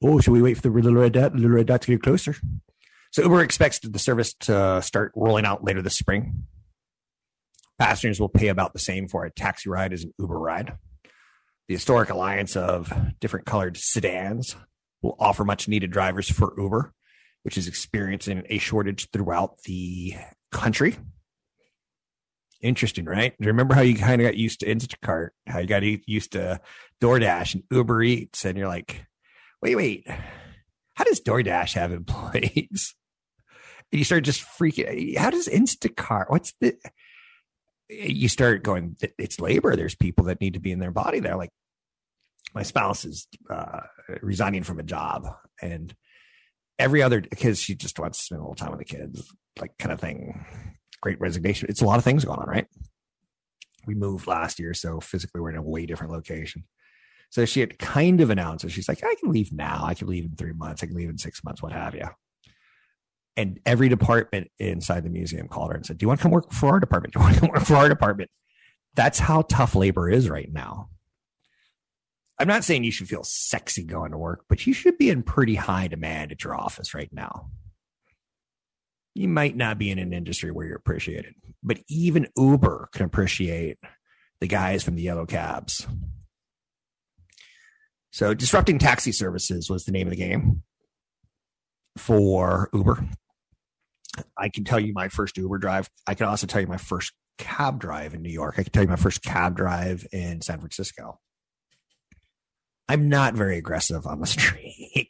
Oh, 0.03 0.21
should 0.21 0.33
we 0.33 0.43
wait 0.43 0.55
for 0.55 0.63
the 0.63 0.71
little 0.71 0.95
red 0.95 1.13
dot, 1.13 1.35
little 1.35 1.51
red 1.51 1.67
dot 1.67 1.83
to 1.83 1.91
get 1.91 2.03
closer?" 2.03 2.37
So 3.11 3.23
Uber 3.23 3.43
expects 3.43 3.79
the 3.81 3.99
service 3.99 4.35
to 4.41 4.81
start 4.83 5.13
rolling 5.17 5.45
out 5.45 5.65
later 5.65 5.83
this 5.83 5.99
spring 5.99 6.47
Passengers 7.83 8.21
will 8.21 8.29
pay 8.29 8.47
about 8.47 8.73
the 8.73 8.79
same 8.79 9.09
for 9.09 9.25
a 9.25 9.31
taxi 9.31 9.69
ride 9.69 9.93
as 9.93 10.05
an 10.05 10.15
Uber 10.17 10.39
ride. 10.39 10.77
The 11.67 11.75
historic 11.75 12.11
alliance 12.11 12.55
of 12.55 12.93
different 13.21 13.45
colored 13.45 13.77
sedans 13.77 14.55
will 15.03 15.17
offer 15.19 15.45
much 15.45 15.67
needed 15.67 15.91
drivers 15.91 16.31
for 16.31 16.55
Uber, 16.57 16.93
which 17.43 17.59
is 17.59 17.67
experiencing 17.67 18.45
a 18.49 18.59
shortage 18.59 19.11
throughout 19.11 19.63
the 19.65 20.15
country. 20.53 20.97
Interesting, 22.63 23.07
right? 23.07 23.37
Do 23.37 23.45
you 23.45 23.49
remember 23.49 23.75
how 23.75 23.81
you 23.81 23.97
kind 23.97 24.21
of 24.21 24.27
got 24.27 24.37
used 24.37 24.61
to 24.61 24.67
Instacart, 24.67 25.31
how 25.49 25.59
you 25.59 25.67
got 25.67 25.83
used 25.83 26.33
to 26.33 26.61
DoorDash 27.01 27.55
and 27.55 27.65
Uber 27.73 28.03
Eats, 28.05 28.45
and 28.45 28.57
you're 28.57 28.69
like, 28.69 29.05
wait, 29.61 29.75
wait, 29.75 30.07
how 30.95 31.05
does 31.05 31.21
DoorDash 31.21 31.75
have 31.75 31.93
employees? 31.93 32.95
And 33.91 33.99
you 33.99 34.05
start 34.05 34.23
just 34.23 34.43
freaking. 34.43 35.17
How 35.17 35.31
does 35.31 35.49
Instacart? 35.49 36.27
What's 36.29 36.55
the? 36.61 36.77
You 37.89 38.29
start 38.29 38.63
going. 38.63 38.97
It's 39.19 39.41
labor. 39.41 39.75
There's 39.75 39.97
people 39.97 40.27
that 40.27 40.41
need 40.41 40.55
to 40.55 40.61
be 40.61 40.73
in 40.73 40.79
their 40.79 40.93
body. 40.93 41.19
They're 41.19 41.37
like, 41.37 41.51
my 42.55 42.63
spouse 42.63 43.05
is 43.05 43.27
uh, 43.51 43.81
resigning 44.23 44.63
from 44.63 44.79
a 44.79 44.85
job, 44.85 45.27
and 45.61 45.95
every 46.79 47.03
other 47.03 47.21
because 47.21 47.61
she 47.61 47.75
just 47.75 47.99
wants 47.99 48.19
to 48.19 48.25
spend 48.25 48.41
a 48.41 48.43
little 48.45 48.55
time 48.55 48.71
with 48.71 48.79
the 48.79 48.85
kids, 48.85 49.31
like 49.61 49.77
kind 49.79 49.93
of 49.93 50.01
thing. 50.01 50.45
Great 51.03 51.21
resignation. 51.21 51.69
It's 51.69 51.83
a 51.83 51.85
lot 51.85 51.99
of 51.99 52.05
things 52.05 52.25
going 52.25 52.39
on, 52.39 52.49
right? 52.49 52.67
We 53.87 53.95
moved 53.95 54.27
last 54.27 54.59
year, 54.59 54.73
so 54.73 55.01
physically 55.01 55.41
we're 55.41 55.51
in 55.51 55.57
a 55.57 55.63
way 55.63 55.85
different 55.85 56.13
location. 56.13 56.65
So 57.31 57.45
she 57.45 57.61
had 57.61 57.79
kind 57.79 58.21
of 58.21 58.31
announced 58.31 58.65
it. 58.65 58.71
She's 58.71 58.89
like, 58.89 59.03
I 59.03 59.15
can 59.19 59.33
leave 59.33 59.53
now. 59.53 59.85
I 59.85 59.95
can 59.95 60.07
leave 60.07 60.25
in 60.25 60.37
three 60.37 60.53
months. 60.53 60.83
I 60.83 60.87
can 60.87 60.97
leave 60.97 61.09
in 61.09 61.19
six 61.19 61.43
months, 61.43 61.63
what 61.63 61.73
have 61.73 61.95
you. 61.95 62.09
And 63.37 63.59
every 63.65 63.89
department 63.89 64.51
inside 64.59 65.05
the 65.05 65.11
museum 65.11 65.49
called 65.49 65.71
her 65.71 65.77
and 65.77 65.85
said, 65.85 65.99
Do 65.99 66.05
you 66.05 66.09
want 66.09 66.21
to 66.21 66.23
come 66.23 66.33
work 66.33 66.53
for 66.53 66.69
our 66.69 66.81
department? 66.81 67.15
Do 67.15 67.21
you 67.21 67.25
want 67.25 67.35
to 67.35 67.41
come 67.41 67.51
work 67.51 67.65
for 67.65 67.77
our 67.77 67.89
department? 67.89 68.31
That's 68.95 69.19
how 69.19 69.43
tough 69.43 69.75
labor 69.75 70.11
is 70.11 70.29
right 70.29 70.53
now. 70.53 70.91
I'm 72.39 72.49
not 72.49 72.65
saying 72.65 72.85
you 72.85 72.91
should 72.91 73.09
feel 73.09 73.25
sexy 73.25 73.85
going 73.85 74.11
to 74.13 74.19
work, 74.19 74.45
but 74.49 74.67
you 74.67 74.75
should 74.75 74.99
be 74.99 75.09
in 75.09 75.23
pretty 75.23 75.55
high 75.55 75.89
demand 75.89 76.33
at 76.33 76.45
your 76.45 76.55
office 76.55 76.93
right 76.93 77.11
now. 77.13 77.51
You 79.15 79.29
might 79.29 79.57
not 79.57 79.79
be 79.79 79.91
in 79.91 79.99
an 79.99 80.13
industry 80.13 80.51
where 80.51 80.67
you're 80.67 80.77
appreciated, 80.77 81.35
but 81.63 81.79
even 81.89 82.29
Uber 82.37 82.89
can 82.93 83.05
appreciate 83.05 83.79
the 84.41 84.47
guys 84.47 84.83
from 84.83 84.97
the 84.97 85.03
yellow 85.03 85.27
cabs. 85.27 85.87
So, 88.11 88.35
disrupting 88.35 88.79
taxi 88.79 89.13
services 89.13 89.71
was 89.71 89.85
the 89.85 89.93
name 89.93 90.07
of 90.07 90.11
the 90.11 90.17
game 90.17 90.63
for 91.97 92.69
Uber. 92.73 93.07
I 94.37 94.49
can 94.49 94.65
tell 94.65 94.81
you 94.81 94.93
my 94.93 95.09
first 95.09 95.37
Uber 95.37 95.59
drive. 95.59 95.89
I 96.07 96.15
can 96.15 96.27
also 96.27 96.47
tell 96.47 96.61
you 96.61 96.67
my 96.67 96.77
first 96.77 97.13
cab 97.39 97.81
drive 97.81 98.15
in 98.15 98.23
New 98.23 98.31
York. 98.33 98.57
I 98.59 98.63
can 98.63 98.73
tell 98.73 98.83
you 98.83 98.89
my 98.89 98.97
first 98.97 99.23
cab 99.23 99.57
drive 99.57 100.07
in 100.13 100.43
San 100.43 100.59
Francisco. 100.59 101.21
I'm 102.89 103.09
not 103.09 103.35
very 103.35 103.57
aggressive 103.57 104.07
on 104.07 104.21
the 104.21 104.27
street. 104.39 105.02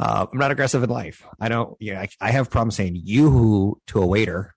Uh, 0.00 0.26
I'm 0.32 0.38
not 0.38 0.50
aggressive 0.50 0.82
in 0.82 0.88
life. 0.88 1.26
I 1.38 1.50
don't, 1.50 1.76
you 1.78 1.92
know, 1.92 2.00
I, 2.00 2.08
I 2.22 2.30
have 2.30 2.48
problems 2.48 2.76
saying 2.76 2.98
you 3.04 3.78
to 3.88 4.00
a 4.00 4.06
waiter. 4.06 4.54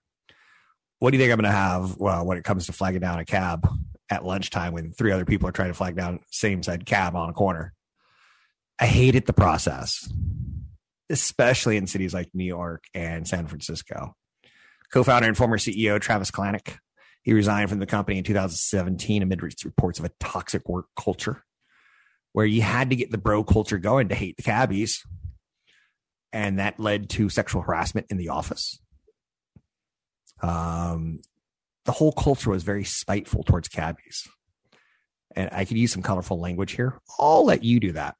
What 1.00 1.10
do 1.10 1.18
you 1.18 1.22
think 1.22 1.32
I'm 1.32 1.38
going 1.38 1.52
to 1.52 1.56
have 1.56 1.98
well, 1.98 2.24
when 2.24 2.38
it 2.38 2.44
comes 2.44 2.66
to 2.66 2.72
flagging 2.72 3.02
down 3.02 3.18
a 3.18 3.26
cab 3.26 3.68
at 4.10 4.24
lunchtime 4.24 4.72
when 4.72 4.92
three 4.92 5.12
other 5.12 5.26
people 5.26 5.46
are 5.46 5.52
trying 5.52 5.68
to 5.68 5.74
flag 5.74 5.96
down 5.96 6.20
same 6.30 6.62
side 6.62 6.86
cab 6.86 7.14
on 7.14 7.28
a 7.28 7.34
corner? 7.34 7.74
I 8.80 8.86
hated 8.86 9.26
the 9.26 9.34
process, 9.34 10.10
especially 11.10 11.76
in 11.76 11.86
cities 11.86 12.14
like 12.14 12.30
New 12.32 12.44
York 12.44 12.84
and 12.94 13.28
San 13.28 13.46
Francisco. 13.46 14.16
Co-founder 14.92 15.28
and 15.28 15.36
former 15.36 15.58
CEO 15.58 16.00
Travis 16.00 16.30
Kalanick, 16.30 16.78
he 17.22 17.34
resigned 17.34 17.68
from 17.68 17.80
the 17.80 17.86
company 17.86 18.16
in 18.16 18.24
2017 18.24 19.22
amid 19.22 19.42
reports 19.42 19.98
of 19.98 20.06
a 20.06 20.10
toxic 20.20 20.66
work 20.68 20.86
culture 20.98 21.44
where 22.32 22.46
you 22.46 22.62
had 22.62 22.90
to 22.90 22.96
get 22.96 23.10
the 23.10 23.18
bro 23.18 23.44
culture 23.44 23.78
going 23.78 24.08
to 24.08 24.14
hate 24.14 24.36
the 24.36 24.42
cabbies. 24.42 25.04
And 26.34 26.58
that 26.58 26.80
led 26.80 27.08
to 27.10 27.28
sexual 27.28 27.62
harassment 27.62 28.08
in 28.10 28.16
the 28.16 28.30
office. 28.30 28.80
Um, 30.42 31.20
the 31.84 31.92
whole 31.92 32.12
culture 32.12 32.50
was 32.50 32.64
very 32.64 32.84
spiteful 32.84 33.44
towards 33.44 33.68
cabbies. 33.68 34.26
And 35.36 35.48
I 35.52 35.64
could 35.64 35.78
use 35.78 35.92
some 35.92 36.02
colorful 36.02 36.40
language 36.40 36.72
here. 36.72 37.00
I'll 37.18 37.44
let 37.44 37.62
you 37.62 37.78
do 37.78 37.92
that. 37.92 38.16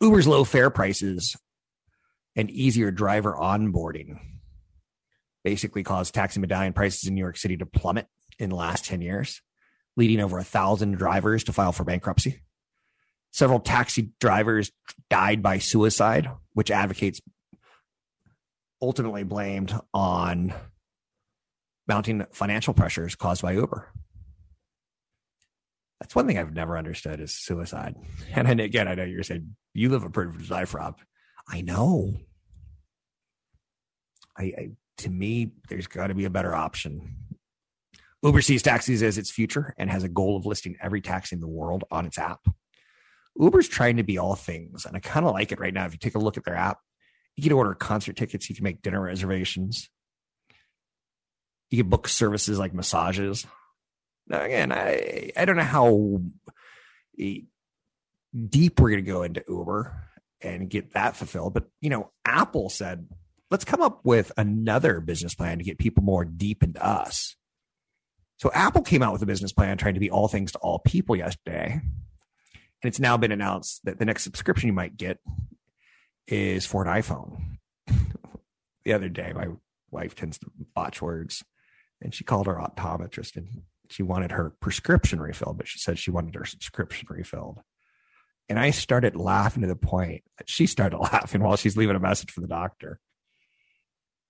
Uber's 0.00 0.26
low 0.26 0.44
fare 0.44 0.70
prices 0.70 1.36
and 2.34 2.50
easier 2.50 2.90
driver 2.90 3.34
onboarding 3.34 4.18
basically 5.44 5.82
caused 5.82 6.12
taxi 6.12 6.40
medallion 6.40 6.72
prices 6.72 7.08
in 7.08 7.14
New 7.14 7.20
York 7.20 7.36
City 7.36 7.56
to 7.56 7.66
plummet 7.66 8.06
in 8.38 8.50
the 8.50 8.56
last 8.56 8.84
10 8.84 9.00
years 9.00 9.40
leading 9.96 10.20
over 10.20 10.38
a 10.38 10.44
thousand 10.44 10.96
drivers 10.96 11.44
to 11.44 11.52
file 11.52 11.72
for 11.72 11.84
bankruptcy. 11.84 12.40
Several 13.32 13.60
taxi 13.60 14.10
drivers 14.20 14.72
died 15.08 15.42
by 15.42 15.58
suicide, 15.58 16.28
which 16.52 16.70
advocates 16.70 17.20
ultimately 18.82 19.22
blamed 19.22 19.74
on 19.94 20.52
mounting 21.86 22.26
financial 22.32 22.74
pressures 22.74 23.14
caused 23.14 23.42
by 23.42 23.52
Uber. 23.52 23.88
That's 26.00 26.14
one 26.14 26.26
thing 26.26 26.38
I've 26.38 26.54
never 26.54 26.78
understood 26.78 27.20
is 27.20 27.34
suicide. 27.34 27.94
And 28.34 28.60
again, 28.60 28.88
I 28.88 28.94
know 28.94 29.04
you're 29.04 29.22
saying 29.22 29.54
you 29.74 29.90
live 29.90 30.04
a 30.04 30.10
privileged 30.10 30.50
life, 30.50 30.74
Rob. 30.74 30.98
I 31.48 31.60
know. 31.60 32.14
I, 34.38 34.42
I 34.42 34.70
to 34.98 35.10
me, 35.10 35.52
there's 35.68 35.86
got 35.86 36.08
to 36.08 36.14
be 36.14 36.24
a 36.26 36.30
better 36.30 36.54
option. 36.54 37.16
Uber 38.22 38.42
sees 38.42 38.62
taxis 38.62 39.02
as 39.02 39.16
its 39.18 39.30
future 39.30 39.74
and 39.78 39.90
has 39.90 40.04
a 40.04 40.08
goal 40.08 40.36
of 40.36 40.46
listing 40.46 40.76
every 40.82 41.00
taxi 41.00 41.34
in 41.34 41.40
the 41.40 41.48
world 41.48 41.84
on 41.90 42.06
its 42.06 42.18
app. 42.18 42.40
Uber's 43.38 43.68
trying 43.68 43.96
to 43.96 44.02
be 44.02 44.18
all 44.18 44.34
things, 44.34 44.84
and 44.84 44.96
I 44.96 45.00
kind 45.00 45.26
of 45.26 45.32
like 45.32 45.52
it 45.52 45.60
right 45.60 45.74
now. 45.74 45.86
If 45.86 45.92
you 45.92 45.98
take 45.98 46.14
a 46.14 46.18
look 46.18 46.36
at 46.36 46.44
their 46.44 46.56
app, 46.56 46.78
you 47.36 47.42
can 47.42 47.52
order 47.52 47.74
concert 47.74 48.16
tickets, 48.16 48.48
you 48.48 48.56
can 48.56 48.64
make 48.64 48.82
dinner 48.82 49.00
reservations, 49.00 49.88
you 51.70 51.78
can 51.82 51.88
book 51.88 52.08
services 52.08 52.58
like 52.58 52.74
massages. 52.74 53.46
Now, 54.26 54.42
again, 54.42 54.72
I 54.72 55.30
I 55.36 55.44
don't 55.44 55.56
know 55.56 55.62
how 55.62 56.20
deep 57.16 58.80
we're 58.80 58.90
going 58.90 59.04
to 59.04 59.10
go 59.10 59.22
into 59.22 59.44
Uber 59.48 60.08
and 60.42 60.70
get 60.70 60.92
that 60.92 61.16
fulfilled, 61.16 61.54
but 61.54 61.68
you 61.80 61.90
know, 61.90 62.10
Apple 62.24 62.68
said, 62.68 63.08
let's 63.50 63.64
come 63.64 63.82
up 63.82 64.00
with 64.04 64.32
another 64.36 65.00
business 65.00 65.34
plan 65.34 65.58
to 65.58 65.64
get 65.64 65.78
people 65.78 66.02
more 66.02 66.24
deep 66.24 66.62
into 66.62 66.84
us. 66.84 67.36
So 68.38 68.50
Apple 68.52 68.82
came 68.82 69.02
out 69.02 69.12
with 69.12 69.22
a 69.22 69.26
business 69.26 69.52
plan 69.52 69.76
trying 69.76 69.94
to 69.94 70.00
be 70.00 70.10
all 70.10 70.28
things 70.28 70.52
to 70.52 70.58
all 70.58 70.78
people 70.78 71.14
yesterday. 71.14 71.80
And 72.82 72.88
it's 72.88 73.00
now 73.00 73.16
been 73.16 73.32
announced 73.32 73.84
that 73.84 73.98
the 73.98 74.04
next 74.04 74.22
subscription 74.22 74.68
you 74.68 74.72
might 74.72 74.96
get 74.96 75.18
is 76.26 76.64
for 76.64 76.86
an 76.86 77.02
iPhone. 77.02 77.58
the 78.84 78.92
other 78.92 79.08
day, 79.08 79.32
my 79.34 79.48
wife 79.90 80.14
tends 80.14 80.38
to 80.38 80.46
botch 80.74 81.02
words, 81.02 81.44
and 82.00 82.14
she 82.14 82.24
called 82.24 82.46
her 82.46 82.54
optometrist 82.54 83.36
and 83.36 83.62
she 83.90 84.02
wanted 84.02 84.30
her 84.30 84.54
prescription 84.60 85.20
refilled, 85.20 85.58
but 85.58 85.66
she 85.66 85.78
said 85.78 85.98
she 85.98 86.12
wanted 86.12 86.36
her 86.36 86.44
subscription 86.44 87.08
refilled. 87.10 87.60
And 88.48 88.58
I 88.58 88.70
started 88.70 89.16
laughing 89.16 89.62
to 89.62 89.68
the 89.68 89.76
point 89.76 90.22
that 90.38 90.48
she 90.48 90.66
started 90.66 90.98
laughing 91.12 91.42
while 91.42 91.56
she's 91.56 91.76
leaving 91.76 91.96
a 91.96 92.00
message 92.00 92.30
for 92.30 92.40
the 92.40 92.46
doctor. 92.46 93.00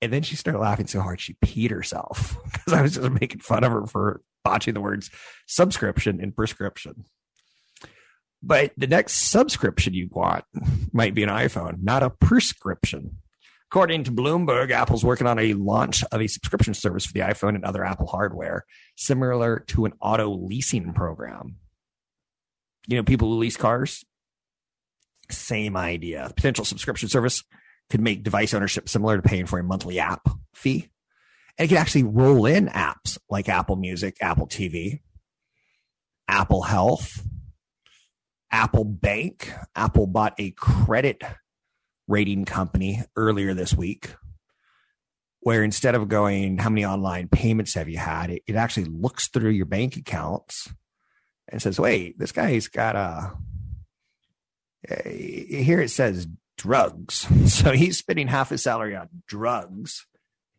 And 0.02 0.10
then 0.12 0.22
she 0.22 0.34
started 0.34 0.60
laughing 0.60 0.86
so 0.86 1.02
hard 1.02 1.20
she 1.20 1.36
peed 1.44 1.70
herself 1.70 2.36
because 2.52 2.72
I 2.72 2.82
was 2.82 2.94
just 2.94 3.10
making 3.10 3.40
fun 3.40 3.64
of 3.64 3.72
her 3.72 3.86
for 3.86 4.22
botching 4.42 4.72
the 4.72 4.80
words 4.80 5.10
subscription 5.46 6.20
and 6.20 6.34
prescription. 6.34 7.04
But 8.42 8.72
the 8.76 8.86
next 8.86 9.30
subscription 9.30 9.94
you 9.94 10.08
want 10.10 10.44
might 10.92 11.14
be 11.14 11.22
an 11.22 11.28
iPhone, 11.28 11.82
not 11.82 12.02
a 12.02 12.10
prescription. 12.10 13.18
According 13.70 14.04
to 14.04 14.12
Bloomberg, 14.12 14.70
Apple's 14.70 15.04
working 15.04 15.26
on 15.26 15.38
a 15.38 15.54
launch 15.54 16.02
of 16.10 16.20
a 16.20 16.26
subscription 16.26 16.74
service 16.74 17.06
for 17.06 17.12
the 17.12 17.20
iPhone 17.20 17.54
and 17.54 17.64
other 17.64 17.84
Apple 17.84 18.06
hardware, 18.06 18.64
similar 18.96 19.60
to 19.68 19.84
an 19.84 19.92
auto 20.00 20.28
leasing 20.28 20.92
program. 20.92 21.56
You 22.88 22.96
know, 22.96 23.04
people 23.04 23.28
who 23.28 23.38
lease 23.38 23.56
cars, 23.56 24.04
same 25.30 25.76
idea. 25.76 26.32
Potential 26.34 26.64
subscription 26.64 27.08
service 27.08 27.44
could 27.90 28.00
make 28.00 28.24
device 28.24 28.54
ownership 28.54 28.88
similar 28.88 29.16
to 29.16 29.22
paying 29.22 29.46
for 29.46 29.58
a 29.58 29.64
monthly 29.64 30.00
app 30.00 30.28
fee. 30.54 30.88
And 31.56 31.66
it 31.66 31.68
could 31.68 31.78
actually 31.78 32.04
roll 32.04 32.46
in 32.46 32.68
apps 32.68 33.18
like 33.28 33.48
Apple 33.48 33.76
Music, 33.76 34.16
Apple 34.20 34.48
TV, 34.48 35.00
Apple 36.26 36.62
Health, 36.62 37.22
Apple 38.50 38.84
Bank. 38.84 39.52
Apple 39.74 40.06
bought 40.06 40.34
a 40.38 40.50
credit 40.52 41.22
rating 42.08 42.44
company 42.44 43.02
earlier 43.16 43.54
this 43.54 43.74
week 43.74 44.10
where 45.40 45.64
instead 45.64 45.94
of 45.94 46.08
going, 46.08 46.58
how 46.58 46.68
many 46.68 46.84
online 46.84 47.28
payments 47.28 47.74
have 47.74 47.88
you 47.88 47.98
had? 47.98 48.30
It, 48.30 48.42
it 48.46 48.56
actually 48.56 48.86
looks 48.86 49.28
through 49.28 49.50
your 49.50 49.66
bank 49.66 49.96
accounts 49.96 50.72
and 51.48 51.60
says, 51.60 51.80
wait, 51.80 52.18
this 52.18 52.32
guy's 52.32 52.68
got 52.68 52.94
a, 52.96 53.32
here 55.04 55.80
it 55.80 55.90
says 55.90 56.26
drugs. 56.56 57.26
So 57.50 57.72
he's 57.72 57.98
spending 57.98 58.28
half 58.28 58.50
his 58.50 58.62
salary 58.62 58.96
on 58.96 59.08
drugs. 59.26 60.06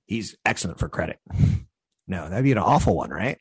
He's 0.05 0.35
excellent 0.45 0.79
for 0.79 0.89
credit. 0.89 1.19
No, 2.07 2.27
that'd 2.29 2.43
be 2.43 2.51
an 2.51 2.57
awful 2.57 2.95
one, 2.95 3.11
right? 3.11 3.39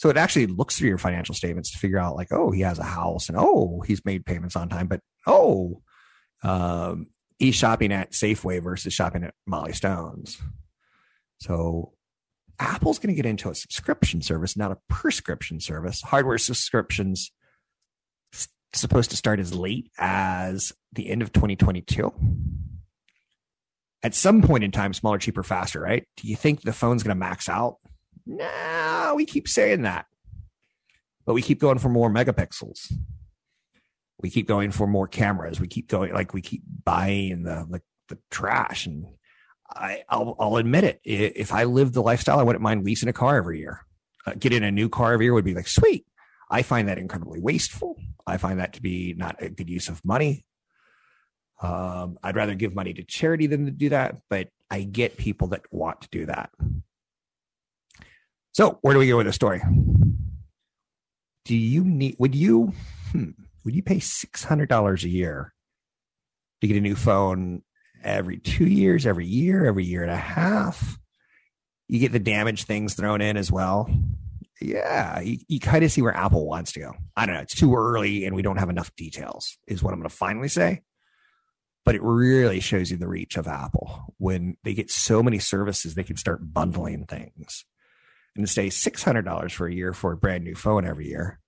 So 0.00 0.08
it 0.08 0.16
actually 0.16 0.46
looks 0.46 0.78
through 0.78 0.88
your 0.88 0.96
financial 0.96 1.34
statements 1.34 1.72
to 1.72 1.78
figure 1.78 1.98
out, 1.98 2.16
like, 2.16 2.32
oh, 2.32 2.50
he 2.50 2.62
has 2.62 2.78
a 2.78 2.84
house, 2.84 3.28
and 3.28 3.36
oh, 3.38 3.82
he's 3.86 4.02
made 4.02 4.24
payments 4.24 4.56
on 4.56 4.70
time, 4.70 4.86
but 4.86 5.02
oh, 5.26 5.82
um, 6.42 7.08
he's 7.38 7.54
shopping 7.54 7.92
at 7.92 8.12
Safeway 8.12 8.62
versus 8.62 8.94
shopping 8.94 9.24
at 9.24 9.34
Mollie 9.46 9.74
Stone's. 9.74 10.40
So 11.42 11.92
Apple's 12.58 12.98
going 12.98 13.14
to 13.14 13.14
get 13.14 13.28
into 13.28 13.50
a 13.50 13.54
subscription 13.54 14.22
service, 14.22 14.56
not 14.56 14.72
a 14.72 14.78
prescription 14.88 15.60
service. 15.60 16.00
Hardware 16.00 16.38
subscriptions 16.38 17.30
supposed 18.72 19.10
to 19.10 19.18
start 19.18 19.38
as 19.38 19.52
late 19.52 19.90
as 19.98 20.72
the 20.94 21.10
end 21.10 21.20
of 21.20 21.30
2022. 21.34 22.10
At 24.02 24.14
some 24.14 24.40
point 24.40 24.64
in 24.64 24.70
time, 24.70 24.94
smaller, 24.94 25.18
cheaper, 25.18 25.42
faster, 25.42 25.78
right? 25.78 26.08
Do 26.16 26.26
you 26.26 26.36
think 26.36 26.62
the 26.62 26.72
phone's 26.72 27.02
going 27.02 27.14
to 27.14 27.20
max 27.20 27.50
out? 27.50 27.76
No, 28.30 29.14
we 29.16 29.26
keep 29.26 29.48
saying 29.48 29.82
that. 29.82 30.06
But 31.26 31.34
we 31.34 31.42
keep 31.42 31.58
going 31.58 31.78
for 31.78 31.88
more 31.88 32.08
megapixels. 32.08 32.92
We 34.22 34.30
keep 34.30 34.46
going 34.46 34.70
for 34.70 34.86
more 34.86 35.08
cameras. 35.08 35.58
We 35.58 35.66
keep 35.66 35.88
going 35.88 36.12
like 36.12 36.32
we 36.32 36.40
keep 36.40 36.62
buying 36.84 37.42
the 37.42 37.66
like 37.68 37.82
the 38.08 38.18
trash 38.30 38.86
and 38.86 39.06
I, 39.68 40.04
will 40.12 40.36
I'll 40.38 40.56
admit 40.56 40.84
it. 40.84 41.00
If 41.04 41.52
I 41.52 41.64
lived 41.64 41.94
the 41.94 42.02
lifestyle, 42.02 42.38
I 42.38 42.42
wouldn't 42.44 42.62
mind 42.62 42.84
leasing 42.84 43.08
a 43.08 43.12
car 43.12 43.36
every 43.36 43.58
year. 43.58 43.80
Uh, 44.26 44.32
getting 44.38 44.62
a 44.62 44.70
new 44.70 44.88
car 44.88 45.12
every 45.12 45.26
year 45.26 45.34
would 45.34 45.44
be 45.44 45.54
like 45.54 45.68
sweet. 45.68 46.06
I 46.48 46.62
find 46.62 46.88
that 46.88 46.98
incredibly 46.98 47.40
wasteful. 47.40 47.96
I 48.26 48.36
find 48.36 48.60
that 48.60 48.74
to 48.74 48.82
be 48.82 49.14
not 49.16 49.42
a 49.42 49.48
good 49.48 49.70
use 49.70 49.88
of 49.88 50.04
money. 50.04 50.44
Um, 51.62 52.18
I'd 52.22 52.36
rather 52.36 52.54
give 52.54 52.74
money 52.74 52.92
to 52.94 53.04
charity 53.04 53.46
than 53.46 53.66
to 53.66 53.70
do 53.72 53.88
that, 53.90 54.20
but 54.28 54.48
I 54.70 54.82
get 54.82 55.16
people 55.16 55.48
that 55.48 55.62
want 55.72 56.02
to 56.02 56.08
do 56.10 56.26
that. 56.26 56.50
So, 58.52 58.78
where 58.82 58.94
do 58.94 59.00
we 59.00 59.08
go 59.08 59.16
with 59.16 59.26
the 59.26 59.32
story? 59.32 59.62
Do 61.44 61.56
you 61.56 61.84
need? 61.84 62.16
Would 62.18 62.34
you? 62.34 62.72
Hmm, 63.12 63.30
would 63.64 63.74
you 63.74 63.82
pay 63.82 64.00
six 64.00 64.44
hundred 64.44 64.68
dollars 64.68 65.04
a 65.04 65.08
year 65.08 65.52
to 66.60 66.66
get 66.66 66.76
a 66.76 66.80
new 66.80 66.94
phone 66.94 67.62
every 68.02 68.38
two 68.38 68.66
years, 68.66 69.06
every 69.06 69.26
year, 69.26 69.66
every 69.66 69.84
year 69.84 70.02
and 70.02 70.12
a 70.12 70.16
half? 70.16 70.98
You 71.88 71.98
get 71.98 72.12
the 72.12 72.18
damaged 72.18 72.66
things 72.66 72.94
thrown 72.94 73.20
in 73.20 73.36
as 73.36 73.50
well 73.50 73.90
yeah, 74.60 75.20
you, 75.20 75.38
you 75.48 75.58
kind 75.58 75.84
of 75.84 75.90
see 75.90 76.02
where 76.02 76.14
Apple 76.14 76.46
wants 76.46 76.72
to 76.72 76.80
go. 76.80 76.92
I 77.16 77.26
don't 77.26 77.34
know. 77.34 77.40
It's 77.40 77.54
too 77.54 77.74
early 77.74 78.26
and 78.26 78.36
we 78.36 78.42
don't 78.42 78.58
have 78.58 78.68
enough 78.68 78.94
details, 78.94 79.56
is 79.66 79.82
what 79.82 79.92
I'm 79.92 80.00
going 80.00 80.08
to 80.08 80.14
finally 80.14 80.48
say. 80.48 80.82
But 81.84 81.94
it 81.94 82.02
really 82.02 82.60
shows 82.60 82.90
you 82.90 82.98
the 82.98 83.08
reach 83.08 83.36
of 83.36 83.48
Apple 83.48 84.14
when 84.18 84.56
they 84.62 84.74
get 84.74 84.90
so 84.90 85.22
many 85.22 85.38
services, 85.38 85.94
they 85.94 86.04
can 86.04 86.16
start 86.16 86.52
bundling 86.52 87.06
things 87.06 87.64
and 88.36 88.48
say 88.48 88.68
$600 88.68 89.52
for 89.52 89.66
a 89.66 89.74
year 89.74 89.92
for 89.92 90.12
a 90.12 90.16
brand 90.16 90.44
new 90.44 90.54
phone 90.54 90.86
every 90.86 91.08
year. 91.08 91.40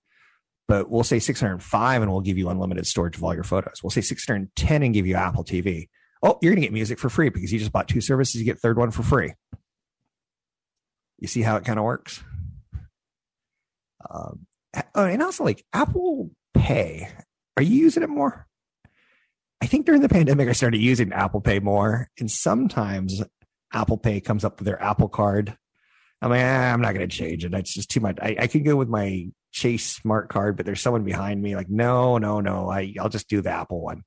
But 0.68 0.90
we'll 0.90 1.05
say 1.05 1.18
605 1.18 2.03
and 2.03 2.11
we'll 2.11 2.21
give 2.21 2.38
you 2.38 2.49
unlimited 2.49 2.87
storage 2.87 3.16
of 3.16 3.25
all 3.25 3.35
your 3.35 3.45
photos. 3.45 3.83
We'll 3.83 3.90
say 3.90 4.01
610 4.01 4.83
and 4.83 4.95
give 4.95 5.07
you 5.07 5.14
Apple 5.14 5.45
TV. 5.45 5.88
Oh, 6.23 6.38
you're 6.40 6.53
going 6.53 6.62
to 6.62 6.66
get 6.66 6.73
music 6.73 6.99
for 6.99 7.11
free 7.11 7.29
because 7.29 7.53
you 7.53 7.59
just 7.59 7.73
bought 7.73 7.88
two 7.88 8.01
services. 8.01 8.37
You 8.37 8.45
get 8.45 8.61
third 8.61 8.79
one 8.79 8.90
for 8.90 9.03
free. 9.03 9.35
You 11.18 11.29
see 11.29 11.42
how 11.42 11.57
it 11.57 11.64
kind 11.64 11.79
of 11.79 11.85
works? 11.85 12.23
Um, 14.09 14.47
oh, 14.95 15.05
and 15.05 15.23
also 15.23 15.45
like 15.45 15.64
Apple 15.73 16.31
Pay. 16.55 17.09
Are 17.57 17.62
you 17.62 17.77
using 17.77 18.03
it 18.03 18.09
more? 18.09 18.47
I 19.61 19.66
think 19.66 19.87
during 19.87 20.01
the 20.01 20.09
pandemic, 20.09 20.49
I 20.49 20.53
started 20.53 20.79
using 20.79 21.12
Apple 21.12 21.40
Pay 21.40 21.61
more, 21.61 22.09
and 22.18 22.31
sometimes 22.31 23.23
Apple 23.73 23.97
Pay 23.97 24.21
comes 24.21 24.45
up 24.45 24.59
with 24.59 24.66
their 24.66 24.83
Apple 24.83 25.09
Card. 25.09 25.57
I'm 26.22 26.30
like, 26.30 26.40
ah, 26.40 26.72
I'm 26.72 26.80
not 26.80 26.94
going 26.94 27.08
to 27.08 27.16
change 27.16 27.44
it. 27.44 27.50
That's 27.50 27.74
just 27.74 27.90
too 27.90 27.98
much. 27.98 28.16
I, 28.22 28.37
I 28.38 28.46
could 28.46 28.64
go 28.64 28.76
with 28.76 28.88
my 28.88 29.26
Chase 29.50 29.87
Smart 29.87 30.28
Card, 30.28 30.56
but 30.56 30.64
there's 30.64 30.80
someone 30.80 31.02
behind 31.02 31.42
me. 31.42 31.56
Like, 31.56 31.68
no, 31.68 32.18
no, 32.18 32.40
no. 32.40 32.70
I 32.70 32.94
I'll 33.00 33.08
just 33.08 33.28
do 33.28 33.40
the 33.40 33.50
Apple 33.50 33.80
one, 33.80 34.04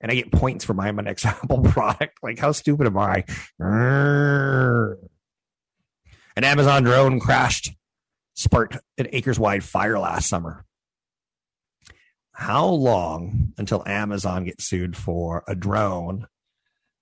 and 0.00 0.10
I 0.10 0.14
get 0.14 0.32
points 0.32 0.64
for 0.64 0.72
my 0.72 0.90
my 0.92 1.02
next 1.02 1.26
Apple 1.26 1.62
product. 1.62 2.18
Like, 2.22 2.38
how 2.38 2.52
stupid 2.52 2.86
am 2.86 2.96
I? 2.96 3.24
An 3.60 4.96
Amazon 6.44 6.82
drone 6.82 7.20
crashed 7.20 7.72
sparked 8.34 8.78
an 8.96 9.08
acres 9.12 9.38
wide 9.38 9.64
fire 9.64 9.98
last 9.98 10.28
summer. 10.28 10.64
How 12.32 12.66
long 12.66 13.52
until 13.58 13.86
Amazon 13.86 14.44
gets 14.44 14.64
sued 14.64 14.96
for 14.96 15.44
a 15.46 15.54
drone 15.54 16.26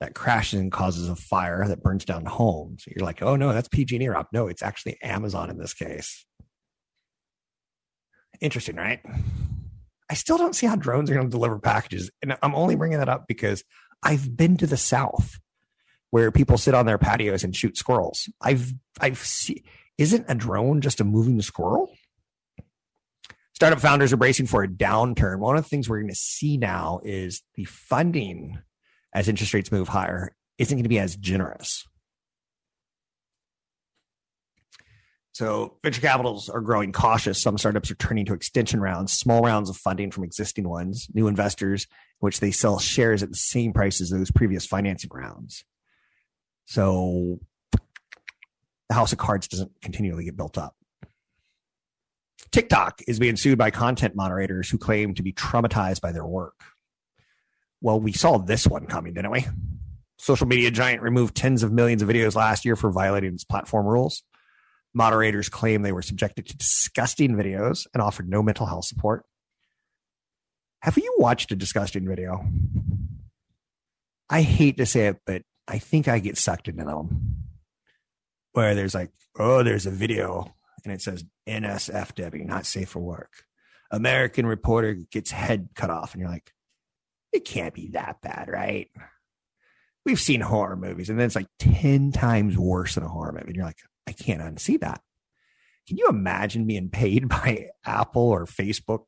that 0.01 0.15
crashes 0.15 0.61
and 0.61 0.73
causes 0.73 1.09
a 1.09 1.17
fire 1.17 1.67
that 1.69 1.83
burns 1.83 2.05
down 2.05 2.25
homes? 2.25 2.85
You're 2.87 3.05
like, 3.05 3.23
oh 3.23 3.37
no, 3.37 3.53
that's 3.53 3.69
PG&E 3.69 4.09
Rob. 4.09 4.27
No, 4.33 4.49
it's 4.49 4.63
actually 4.63 5.01
Amazon 5.03 5.51
in 5.51 5.59
this 5.59 5.75
case. 5.75 6.27
Interesting, 8.41 8.77
right? 8.77 9.01
I 10.11 10.15
still 10.15 10.37
don't 10.37 10.55
see 10.55 10.67
how 10.67 10.77
drones 10.77 11.11
are 11.11 11.15
going 11.15 11.27
to 11.27 11.31
deliver 11.31 11.59
packages. 11.59 12.11
And 12.23 12.37
I'm 12.43 12.55
only 12.55 12.77
bringing 12.77 12.99
that 12.99 13.09
up 13.09 13.27
because 13.27 13.65
I've 14.03 14.37
been 14.37 14.57
to 14.59 14.67
the 14.67 14.77
South 14.77 15.39
where 16.11 16.31
people 16.31 16.59
sit 16.59 16.75
on 16.75 16.87
their 16.87 16.99
patios 16.99 17.43
and 17.43 17.57
shoot 17.57 17.77
squirrels. 17.77 18.29
I've 18.41 18.73
I've 19.01 19.19
seen 19.19 19.63
isn't 19.99 20.27
a 20.29 20.35
drone 20.35 20.81
just 20.81 21.01
a 21.01 21.05
moving 21.05 21.41
squirrel? 21.43 21.91
Startup 23.55 23.81
founders 23.81 24.13
are 24.13 24.17
bracing 24.17 24.47
for 24.47 24.63
a 24.63 24.69
downturn. 24.69 25.39
One 25.39 25.57
of 25.57 25.63
the 25.63 25.69
things 25.69 25.89
we're 25.89 26.01
going 26.01 26.09
to 26.11 26.15
see 26.15 26.57
now 26.57 27.01
is 27.05 27.43
the 27.55 27.65
funding 27.65 28.59
as 29.15 29.29
interest 29.29 29.55
rates 29.55 29.73
move 29.73 29.89
higher 29.89 30.35
isn't 30.59 30.77
going 30.77 30.85
to 30.85 30.89
be 30.89 30.99
as 30.99 31.17
generous. 31.17 31.87
So 35.33 35.79
venture 35.83 36.01
capitals 36.01 36.49
are 36.49 36.61
growing 36.61 36.93
cautious. 36.93 37.43
Some 37.43 37.59
startups 37.59 37.91
are 37.91 37.97
turning 37.97 38.25
to 38.27 38.35
extension 38.35 38.81
rounds, 38.81 39.13
small 39.13 39.43
rounds 39.43 39.69
of 39.69 39.77
funding 39.77 40.13
from 40.13 40.23
existing 40.23 40.69
ones, 40.69 41.09
new 41.13 41.27
investors, 41.27 41.89
which 42.21 42.39
they 42.39 42.53
sell 42.53 42.79
shares 42.79 43.23
at 43.23 43.31
the 43.31 43.37
same 43.37 43.73
price 43.73 44.01
as 44.01 44.11
those 44.11 44.31
previous 44.31 44.65
financing 44.65 45.11
rounds. 45.13 45.65
So 46.67 47.41
the 48.89 48.95
house 48.95 49.13
of 49.13 49.19
cards 49.19 49.49
doesn't 49.49 49.73
continually 49.83 50.25
get 50.25 50.37
built 50.37 50.57
up. 50.57 50.77
TikTok 52.53 53.01
is 53.09 53.19
being 53.19 53.37
sued 53.37 53.59
by 53.59 53.73
content 53.73 54.15
moderators 54.15 54.71
who 54.71 54.79
claim 54.79 55.15
to 55.15 55.25
be 55.25 55.33
traumatized 55.33 56.01
by 56.01 56.13
their 56.13 56.25
work. 56.25 56.55
Well, 57.85 58.01
we 58.01 58.13
saw 58.13 58.39
this 58.39 58.67
one 58.67 58.87
coming, 58.87 59.13
didn't 59.13 59.31
we? 59.31 59.45
Social 60.19 60.47
media 60.47 60.71
giant 60.71 61.03
removed 61.03 61.37
tens 61.37 61.63
of 61.63 61.71
millions 61.71 62.01
of 62.01 62.09
videos 62.09 62.35
last 62.35 62.65
year 62.65 62.77
for 62.77 62.91
violating 62.91 63.35
its 63.35 63.45
platform 63.45 63.85
rules. 63.85 64.23
Moderators 64.95 65.51
claim 65.51 65.83
they 65.83 65.93
were 65.93 66.01
subjected 66.01 66.47
to 66.47 66.57
disgusting 66.57 67.35
videos 67.37 67.87
and 67.93 68.03
offered 68.03 68.27
no 68.27 68.43
mental 68.43 68.65
health 68.65 68.87
support. 68.87 69.27
Have 70.81 70.97
you 70.97 71.15
watched 71.19 71.53
a 71.53 71.57
disgusting 71.57 72.09
video? 72.09 72.47
I 74.31 74.41
hate 74.41 74.79
to 74.79 74.87
say 74.87 75.09
it, 75.09 75.19
but 75.27 75.43
I 75.69 75.77
think 75.77 76.09
I 76.09 76.21
get 76.21 76.39
sucked 76.39 76.69
into 76.69 76.87
them 76.87 77.37
where 78.53 78.75
there's 78.75 78.95
like, 78.95 79.11
oh, 79.39 79.63
there's 79.63 79.85
a 79.85 79.91
video 79.91 80.55
and 80.85 80.93
it 80.95 81.03
says 81.03 81.23
NSFW, 81.47 82.47
not 82.47 82.65
safe 82.65 82.89
for 82.89 83.01
work. 83.01 83.45
American 83.91 84.47
reporter 84.47 84.95
gets 84.95 85.31
head 85.31 85.69
cut 85.75 85.91
off, 85.91 86.15
and 86.15 86.23
you're 86.23 86.31
like, 86.31 86.54
it 87.35 87.45
can't 87.45 87.75
be 87.75 87.89
that 87.89 88.23
bad, 88.23 88.49
right? 88.49 88.89
We've 90.05 90.21
seen 90.21 90.41
horror 90.41 90.77
movies, 90.77 91.11
and 91.11 91.19
then 91.19 91.27
it's 91.27 91.37
like 91.37 91.49
10 91.59 92.13
times 92.13 92.57
worse 92.57 92.95
than 92.95 93.05
a 93.05 93.09
horror 93.09 93.33
movie. 93.33 93.47
And 93.49 93.57
you're 93.57 93.65
like, 93.65 93.81
I 94.07 94.13
can't 94.13 94.43
unsee 94.43 94.81
that. 94.81 95.01
Can 95.89 95.97
you 95.97 96.09
imagine 96.09 96.67
being 96.67 96.91
paid 96.91 97.29
by 97.29 97.69
Apple 97.85 98.23
or 98.23 98.47
Facebook 98.47 99.05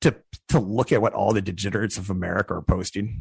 to 0.00 0.16
to 0.48 0.58
look 0.58 0.92
at 0.92 1.02
what 1.02 1.12
all 1.12 1.32
the 1.32 1.42
degenerates 1.42 1.98
of 1.98 2.10
America 2.10 2.54
are 2.54 2.62
posting? 2.62 3.20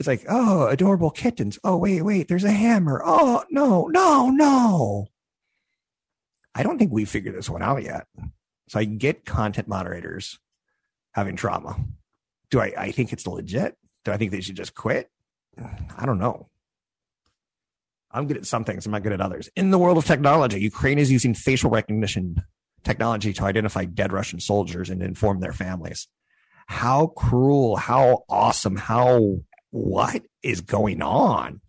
it's 0.00 0.06
like, 0.06 0.24
oh, 0.30 0.66
adorable 0.66 1.10
kittens. 1.10 1.58
Oh, 1.62 1.76
wait, 1.76 2.00
wait, 2.00 2.26
there's 2.26 2.44
a 2.44 2.50
hammer. 2.50 3.02
Oh, 3.04 3.44
no, 3.50 3.86
no, 3.88 4.30
no. 4.30 5.08
I 6.54 6.62
don't 6.62 6.78
think 6.78 6.90
we 6.90 7.04
figured 7.04 7.36
this 7.36 7.50
one 7.50 7.62
out 7.62 7.82
yet. 7.82 8.06
So 8.70 8.78
I 8.78 8.84
get 8.84 9.26
content 9.26 9.68
moderators 9.68 10.38
having 11.12 11.36
trauma. 11.36 11.76
Do 12.50 12.60
I, 12.60 12.72
I 12.76 12.90
think 12.90 13.12
it's 13.12 13.26
legit? 13.26 13.76
Do 14.04 14.12
I 14.12 14.16
think 14.16 14.32
they 14.32 14.40
should 14.40 14.56
just 14.56 14.74
quit? 14.74 15.10
I 15.96 16.06
don't 16.06 16.18
know. 16.18 16.48
I'm 18.12 18.26
good 18.26 18.38
at 18.38 18.46
some 18.46 18.64
things, 18.64 18.86
I'm 18.86 18.92
not 18.92 19.04
good 19.04 19.12
at 19.12 19.20
others. 19.20 19.48
In 19.54 19.70
the 19.70 19.78
world 19.78 19.96
of 19.96 20.04
technology, 20.04 20.60
Ukraine 20.60 20.98
is 20.98 21.12
using 21.12 21.32
facial 21.34 21.70
recognition 21.70 22.42
technology 22.82 23.32
to 23.34 23.44
identify 23.44 23.84
dead 23.84 24.12
Russian 24.12 24.40
soldiers 24.40 24.90
and 24.90 25.02
inform 25.02 25.40
their 25.40 25.52
families. 25.52 26.08
How 26.66 27.08
cruel, 27.08 27.76
how 27.76 28.24
awesome, 28.28 28.76
how 28.76 29.38
what 29.70 30.22
is 30.42 30.60
going 30.60 31.02
on? 31.02 31.60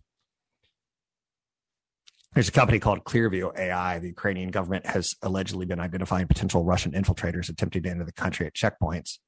There's 2.34 2.48
a 2.48 2.52
company 2.52 2.78
called 2.78 3.04
Clearview 3.04 3.56
AI. 3.56 3.98
The 3.98 4.08
Ukrainian 4.08 4.50
government 4.50 4.86
has 4.86 5.14
allegedly 5.22 5.66
been 5.66 5.80
identifying 5.80 6.26
potential 6.26 6.64
Russian 6.64 6.92
infiltrators 6.92 7.50
attempting 7.50 7.82
to 7.82 7.90
enter 7.90 8.04
the 8.04 8.12
country 8.12 8.46
at 8.46 8.54
checkpoints 8.54 9.18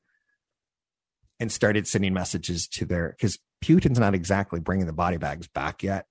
and 1.40 1.50
started 1.50 1.86
sending 1.86 2.14
messages 2.14 2.66
to 2.68 2.84
their 2.84 3.10
because 3.10 3.38
Putin's 3.64 3.98
not 3.98 4.14
exactly 4.14 4.60
bringing 4.60 4.86
the 4.86 4.92
body 4.92 5.16
bags 5.16 5.48
back 5.48 5.82
yet. 5.82 6.06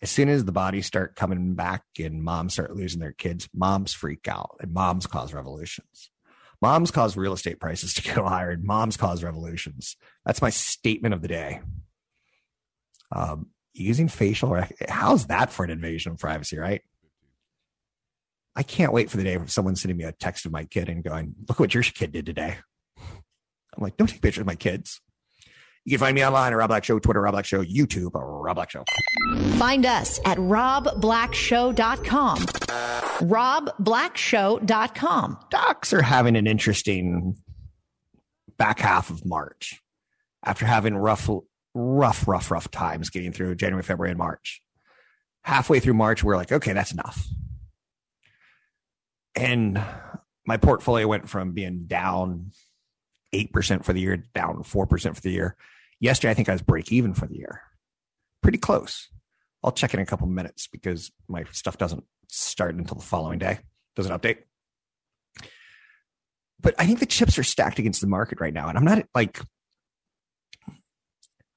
As 0.00 0.10
soon 0.10 0.28
as 0.28 0.44
the 0.44 0.52
bodies 0.52 0.86
start 0.86 1.16
coming 1.16 1.54
back 1.54 1.82
and 1.98 2.22
moms 2.22 2.52
start 2.52 2.76
losing 2.76 3.00
their 3.00 3.12
kids, 3.12 3.48
moms 3.52 3.92
freak 3.92 4.28
out 4.28 4.56
and 4.60 4.72
moms 4.72 5.06
cause 5.06 5.34
revolutions. 5.34 6.10
Moms 6.62 6.90
cause 6.90 7.16
real 7.16 7.32
estate 7.32 7.60
prices 7.60 7.94
to 7.94 8.14
go 8.14 8.24
higher 8.24 8.50
and 8.50 8.64
moms 8.64 8.96
cause 8.96 9.24
revolutions. 9.24 9.96
That's 10.24 10.42
my 10.42 10.50
statement 10.50 11.14
of 11.14 11.22
the 11.22 11.28
day. 11.28 11.60
Um, 13.10 13.48
using 13.74 14.08
facial, 14.08 14.50
rec- 14.50 14.88
how's 14.88 15.26
that 15.26 15.52
for 15.52 15.64
an 15.64 15.70
invasion 15.70 16.12
of 16.12 16.18
privacy, 16.18 16.58
right? 16.58 16.82
I 18.54 18.62
can't 18.62 18.92
wait 18.92 19.10
for 19.10 19.16
the 19.16 19.24
day 19.24 19.34
of 19.34 19.50
someone 19.50 19.76
sending 19.76 19.96
me 19.96 20.04
a 20.04 20.12
text 20.12 20.46
of 20.46 20.52
my 20.52 20.64
kid 20.64 20.88
and 20.88 21.02
going, 21.02 21.34
look 21.48 21.60
what 21.60 21.74
your 21.74 21.82
kid 21.82 22.12
did 22.12 22.26
today. 22.26 22.58
I'm 23.78 23.84
like, 23.84 23.96
don't 23.96 24.08
take 24.08 24.20
pictures 24.20 24.42
of 24.42 24.46
my 24.46 24.56
kids. 24.56 25.00
You 25.84 25.92
can 25.92 26.00
find 26.00 26.14
me 26.14 26.26
online 26.26 26.52
at 26.52 26.56
Rob 26.56 26.68
Black 26.68 26.84
Show, 26.84 26.98
Twitter, 26.98 27.22
Rob 27.22 27.32
Black 27.32 27.46
Show, 27.46 27.64
YouTube, 27.64 28.10
Rob 28.12 28.56
Black 28.56 28.70
Show. 28.70 28.84
Find 29.56 29.86
us 29.86 30.20
at 30.26 30.36
robblackshow.com. 30.38 32.38
robblackshow.com. 32.38 35.38
Docs 35.50 35.92
are 35.92 36.02
having 36.02 36.36
an 36.36 36.46
interesting 36.46 37.36
back 38.58 38.78
half 38.80 39.10
of 39.10 39.24
March 39.24 39.80
after 40.44 40.66
having 40.66 40.94
rough, 40.96 41.30
rough, 41.74 42.28
rough, 42.28 42.50
rough 42.50 42.70
times 42.70 43.08
getting 43.08 43.32
through 43.32 43.54
January, 43.54 43.82
February, 43.82 44.10
and 44.10 44.18
March. 44.18 44.60
Halfway 45.42 45.80
through 45.80 45.94
March, 45.94 46.22
we're 46.22 46.36
like, 46.36 46.52
okay, 46.52 46.74
that's 46.74 46.92
enough. 46.92 47.26
And 49.34 49.82
my 50.44 50.56
portfolio 50.56 51.06
went 51.06 51.28
from 51.28 51.52
being 51.52 51.84
down 51.86 52.50
8% 53.34 53.84
for 53.84 53.92
the 53.92 54.00
year, 54.00 54.16
down 54.34 54.62
4% 54.62 55.14
for 55.14 55.20
the 55.20 55.30
year. 55.30 55.56
Yesterday, 56.00 56.30
I 56.30 56.34
think 56.34 56.48
I 56.48 56.52
was 56.52 56.62
break 56.62 56.92
even 56.92 57.14
for 57.14 57.26
the 57.26 57.36
year. 57.36 57.62
Pretty 58.42 58.58
close. 58.58 59.08
I'll 59.62 59.72
check 59.72 59.94
in 59.94 60.00
a 60.00 60.06
couple 60.06 60.26
minutes 60.26 60.68
because 60.68 61.10
my 61.28 61.44
stuff 61.50 61.78
doesn't 61.78 62.04
start 62.28 62.74
until 62.74 62.96
the 62.96 63.04
following 63.04 63.38
day. 63.38 63.58
Doesn't 63.96 64.12
update. 64.12 64.38
But 66.60 66.74
I 66.78 66.86
think 66.86 67.00
the 67.00 67.06
chips 67.06 67.38
are 67.38 67.44
stacked 67.44 67.78
against 67.78 68.00
the 68.00 68.06
market 68.06 68.40
right 68.40 68.54
now. 68.54 68.68
And 68.68 68.78
I'm 68.78 68.84
not 68.84 69.04
like, 69.14 69.40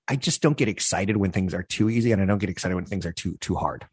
I 0.07 0.15
just 0.15 0.41
don't 0.41 0.57
get 0.57 0.67
excited 0.67 1.17
when 1.17 1.31
things 1.31 1.53
are 1.53 1.63
too 1.63 1.89
easy. 1.89 2.11
And 2.11 2.21
I 2.21 2.25
don't 2.25 2.39
get 2.39 2.49
excited 2.49 2.75
when 2.75 2.85
things 2.85 3.05
are 3.05 3.13
too, 3.13 3.37
too 3.39 3.55
hard, 3.55 3.87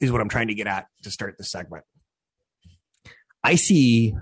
is 0.00 0.12
what 0.12 0.20
I'm 0.20 0.28
trying 0.28 0.48
to 0.48 0.54
get 0.54 0.66
at 0.66 0.86
to 1.02 1.10
start 1.10 1.36
this 1.38 1.50
segment. 1.50 1.84
I 3.42 3.54
see 3.54 4.14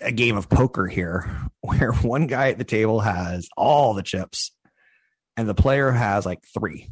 a 0.00 0.12
game 0.12 0.36
of 0.36 0.48
poker 0.48 0.86
here 0.86 1.30
where 1.60 1.92
one 1.92 2.26
guy 2.26 2.50
at 2.50 2.58
the 2.58 2.64
table 2.64 3.00
has 3.00 3.48
all 3.56 3.94
the 3.94 4.02
chips 4.02 4.52
and 5.36 5.48
the 5.48 5.54
player 5.54 5.90
has 5.90 6.24
like 6.24 6.44
three. 6.52 6.88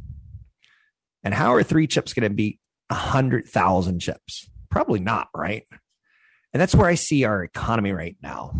And 1.24 1.32
how 1.32 1.54
are 1.54 1.62
three 1.62 1.86
chips 1.86 2.14
going 2.14 2.28
to 2.28 2.34
beat 2.34 2.58
a 2.90 2.94
hundred 2.94 3.48
thousand 3.48 4.00
chips? 4.00 4.48
Probably 4.70 5.00
not, 5.00 5.28
right? 5.34 5.64
And 6.52 6.60
that's 6.60 6.74
where 6.74 6.88
I 6.88 6.96
see 6.96 7.24
our 7.24 7.44
economy 7.44 7.92
right 7.92 8.16
now. 8.22 8.52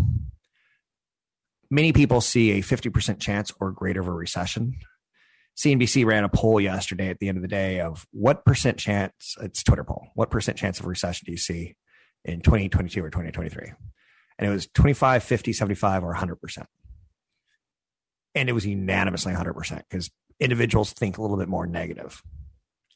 Many 1.70 1.92
people 1.92 2.20
see 2.20 2.52
a 2.52 2.62
50% 2.62 3.18
chance 3.18 3.50
or 3.58 3.72
greater 3.72 4.00
of 4.00 4.08
a 4.08 4.12
recession. 4.12 4.78
CNBC 5.58 6.06
ran 6.06 6.24
a 6.24 6.28
poll 6.28 6.60
yesterday 6.60 7.08
at 7.08 7.18
the 7.18 7.28
end 7.28 7.38
of 7.38 7.42
the 7.42 7.48
day 7.48 7.80
of 7.80 8.06
what 8.12 8.44
percent 8.44 8.78
chance, 8.78 9.36
it's 9.40 9.62
Twitter 9.62 9.84
poll, 9.84 10.08
what 10.14 10.30
percent 10.30 10.56
chance 10.56 10.80
of 10.80 10.86
recession 10.86 11.26
do 11.26 11.32
you 11.32 11.38
see 11.38 11.74
in 12.24 12.40
2022 12.40 13.04
or 13.04 13.10
2023? 13.10 13.72
And 14.42 14.50
it 14.50 14.52
was 14.52 14.66
25, 14.74 15.22
50, 15.22 15.52
75, 15.52 16.02
or 16.02 16.12
100%. 16.12 16.64
And 18.34 18.48
it 18.48 18.52
was 18.52 18.66
unanimously 18.66 19.32
100% 19.32 19.82
because 19.88 20.10
individuals 20.40 20.92
think 20.92 21.16
a 21.16 21.22
little 21.22 21.36
bit 21.36 21.46
more 21.46 21.64
negative. 21.64 22.20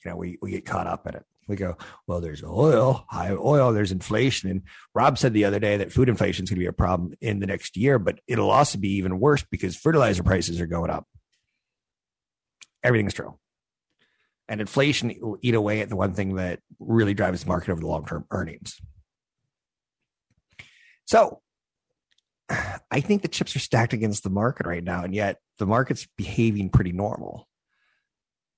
You 0.05 0.11
know, 0.11 0.17
we, 0.17 0.39
we 0.43 0.51
get 0.51 0.67
caught 0.67 0.89
up 0.89 1.07
in 1.07 1.15
it. 1.15 1.25
We 1.47 1.55
go, 1.55 1.77
well, 2.09 2.21
there's 2.21 2.43
oil, 2.43 3.05
high 3.09 3.31
oil, 3.31 3.73
there's 3.73 3.93
inflation. 3.93 4.51
And 4.51 4.63
Rob 4.93 5.19
said 5.19 5.35
the 5.35 5.45
other 5.45 5.61
day 5.61 5.77
that 5.77 5.93
food 5.93 6.09
inflation 6.09 6.43
is 6.43 6.51
going 6.51 6.57
to 6.57 6.65
be 6.65 6.67
a 6.67 6.73
problem 6.73 7.15
in 7.21 7.39
the 7.39 7.47
next 7.47 7.77
year, 7.77 8.01
but 8.01 8.19
it'll 8.27 8.51
also 8.51 8.77
be 8.77 8.97
even 8.97 9.21
worse 9.21 9.45
because 9.49 9.77
fertilizer 9.77 10.25
prices 10.25 10.61
are 10.61 10.67
going 10.67 10.91
up. 10.91 11.07
Everything's 12.83 13.15
true. 13.15 13.39
And 14.49 14.61
inflation 14.61 15.15
will 15.21 15.39
eat 15.43 15.55
away 15.55 15.81
at 15.81 15.91
the 15.91 15.97
one 15.97 16.13
thing 16.13 16.35
that 16.35 16.59
really 16.81 17.15
drives 17.15 17.45
the 17.45 17.49
market 17.49 17.71
over 17.71 17.81
the 17.81 17.87
long 17.87 18.05
term 18.05 18.25
earnings. 18.33 18.81
So 21.07 21.41
I 22.91 23.01
think 23.01 23.23
the 23.23 23.29
chips 23.29 23.57
are 23.57 23.61
stacked 23.61 23.93
against 23.93 24.23
the 24.23 24.31
market 24.31 24.67
right 24.67 24.85
now, 24.85 25.03
and 25.03 25.15
yet 25.15 25.39
the 25.59 25.67
market's 25.67 26.07
behaving 26.17 26.71
pretty 26.71 26.93
normal. 26.93 27.49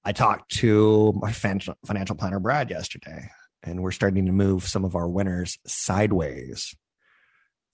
I 0.04 0.12
talked 0.12 0.50
to 0.56 1.12
my 1.20 1.32
financial 1.32 1.74
planner, 2.16 2.40
Brad, 2.40 2.70
yesterday, 2.70 3.30
and 3.62 3.82
we're 3.82 3.90
starting 3.90 4.26
to 4.26 4.32
move 4.32 4.64
some 4.64 4.84
of 4.84 4.94
our 4.94 5.08
winners 5.08 5.58
sideways. 5.66 6.74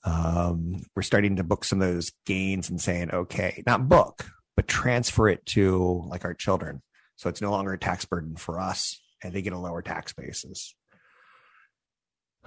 Um, 0.04 0.82
we're 0.94 1.02
starting 1.02 1.36
to 1.36 1.44
book 1.44 1.64
some 1.64 1.80
of 1.80 1.88
those 1.88 2.12
gains 2.26 2.70
and 2.70 2.80
saying, 2.80 3.10
okay, 3.12 3.62
not 3.66 3.88
book, 3.88 4.26
but 4.56 4.68
transfer 4.68 5.28
it 5.28 5.46
to 5.46 6.04
like 6.08 6.24
our 6.24 6.34
children. 6.34 6.82
So 7.16 7.28
it's 7.28 7.40
no 7.40 7.50
longer 7.50 7.72
a 7.72 7.78
tax 7.78 8.04
burden 8.04 8.36
for 8.36 8.60
us 8.60 9.00
and 9.22 9.32
they 9.32 9.42
get 9.42 9.52
a 9.52 9.58
lower 9.58 9.82
tax 9.82 10.12
basis. 10.12 10.74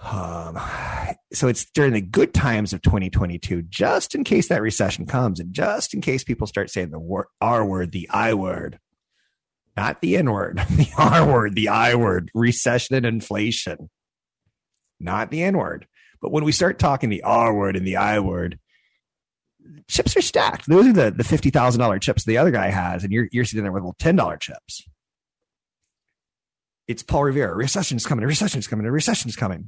Um, 0.04 0.60
so 1.34 1.48
it's 1.48 1.66
during 1.72 1.94
the 1.94 2.02
good 2.02 2.34
times 2.34 2.74
of 2.74 2.82
2022, 2.82 3.64
just 3.64 4.16
in 4.16 4.24
case 4.24 4.50
that 4.50 4.62
recession 4.62 5.06
comes, 5.06 5.40
and 5.40 5.54
just 5.54 5.94
in 5.94 6.02
case 6.02 6.24
people 6.24 6.48
start 6.48 6.70
saying 6.70 6.92
the 6.92 7.00
word, 7.00 7.26
R 7.42 7.66
word, 7.66 7.92
the 7.92 8.10
I 8.10 8.34
word, 8.34 8.80
not 9.76 10.02
the 10.02 10.18
N 10.18 10.32
word, 10.32 10.58
the 10.70 10.90
R 10.98 11.26
word, 11.26 11.56
the 11.56 11.70
I 11.70 11.96
word, 11.96 12.32
recession 12.34 12.96
and 12.96 13.06
inflation, 13.06 13.90
not 15.00 15.32
the 15.32 15.44
N 15.44 15.58
word. 15.58 15.88
But 16.22 16.32
when 16.32 16.44
we 16.44 16.52
start 16.52 16.80
talking 16.80 17.10
the 17.10 17.24
R 17.24 17.54
word 17.54 17.76
and 17.76 17.86
the 17.86 17.98
I 17.98 18.20
word, 18.20 18.60
chips 19.88 20.16
are 20.16 20.22
stacked. 20.22 20.68
Those 20.68 20.88
are 20.88 20.94
the, 20.94 21.12
the 21.12 21.24
$50,000 21.24 22.02
chips 22.02 22.24
the 22.24 22.38
other 22.38 22.52
guy 22.52 22.70
has, 22.70 23.04
and 23.04 23.12
you're, 23.12 23.28
you're 23.32 23.46
sitting 23.46 23.64
there 23.64 23.72
with 23.72 23.84
little 23.84 23.96
$10 23.96 24.40
chips 24.40 24.88
it's 26.88 27.04
Paul 27.04 27.26
Revere. 27.26 27.54
Recession 27.54 27.98
is 27.98 28.06
coming. 28.06 28.24
A 28.24 28.28
recession 28.28 28.60
is 28.60 28.68
coming. 28.68 28.86
A 28.86 28.92
recession 28.92 29.30
is 29.30 29.36
coming. 29.36 29.68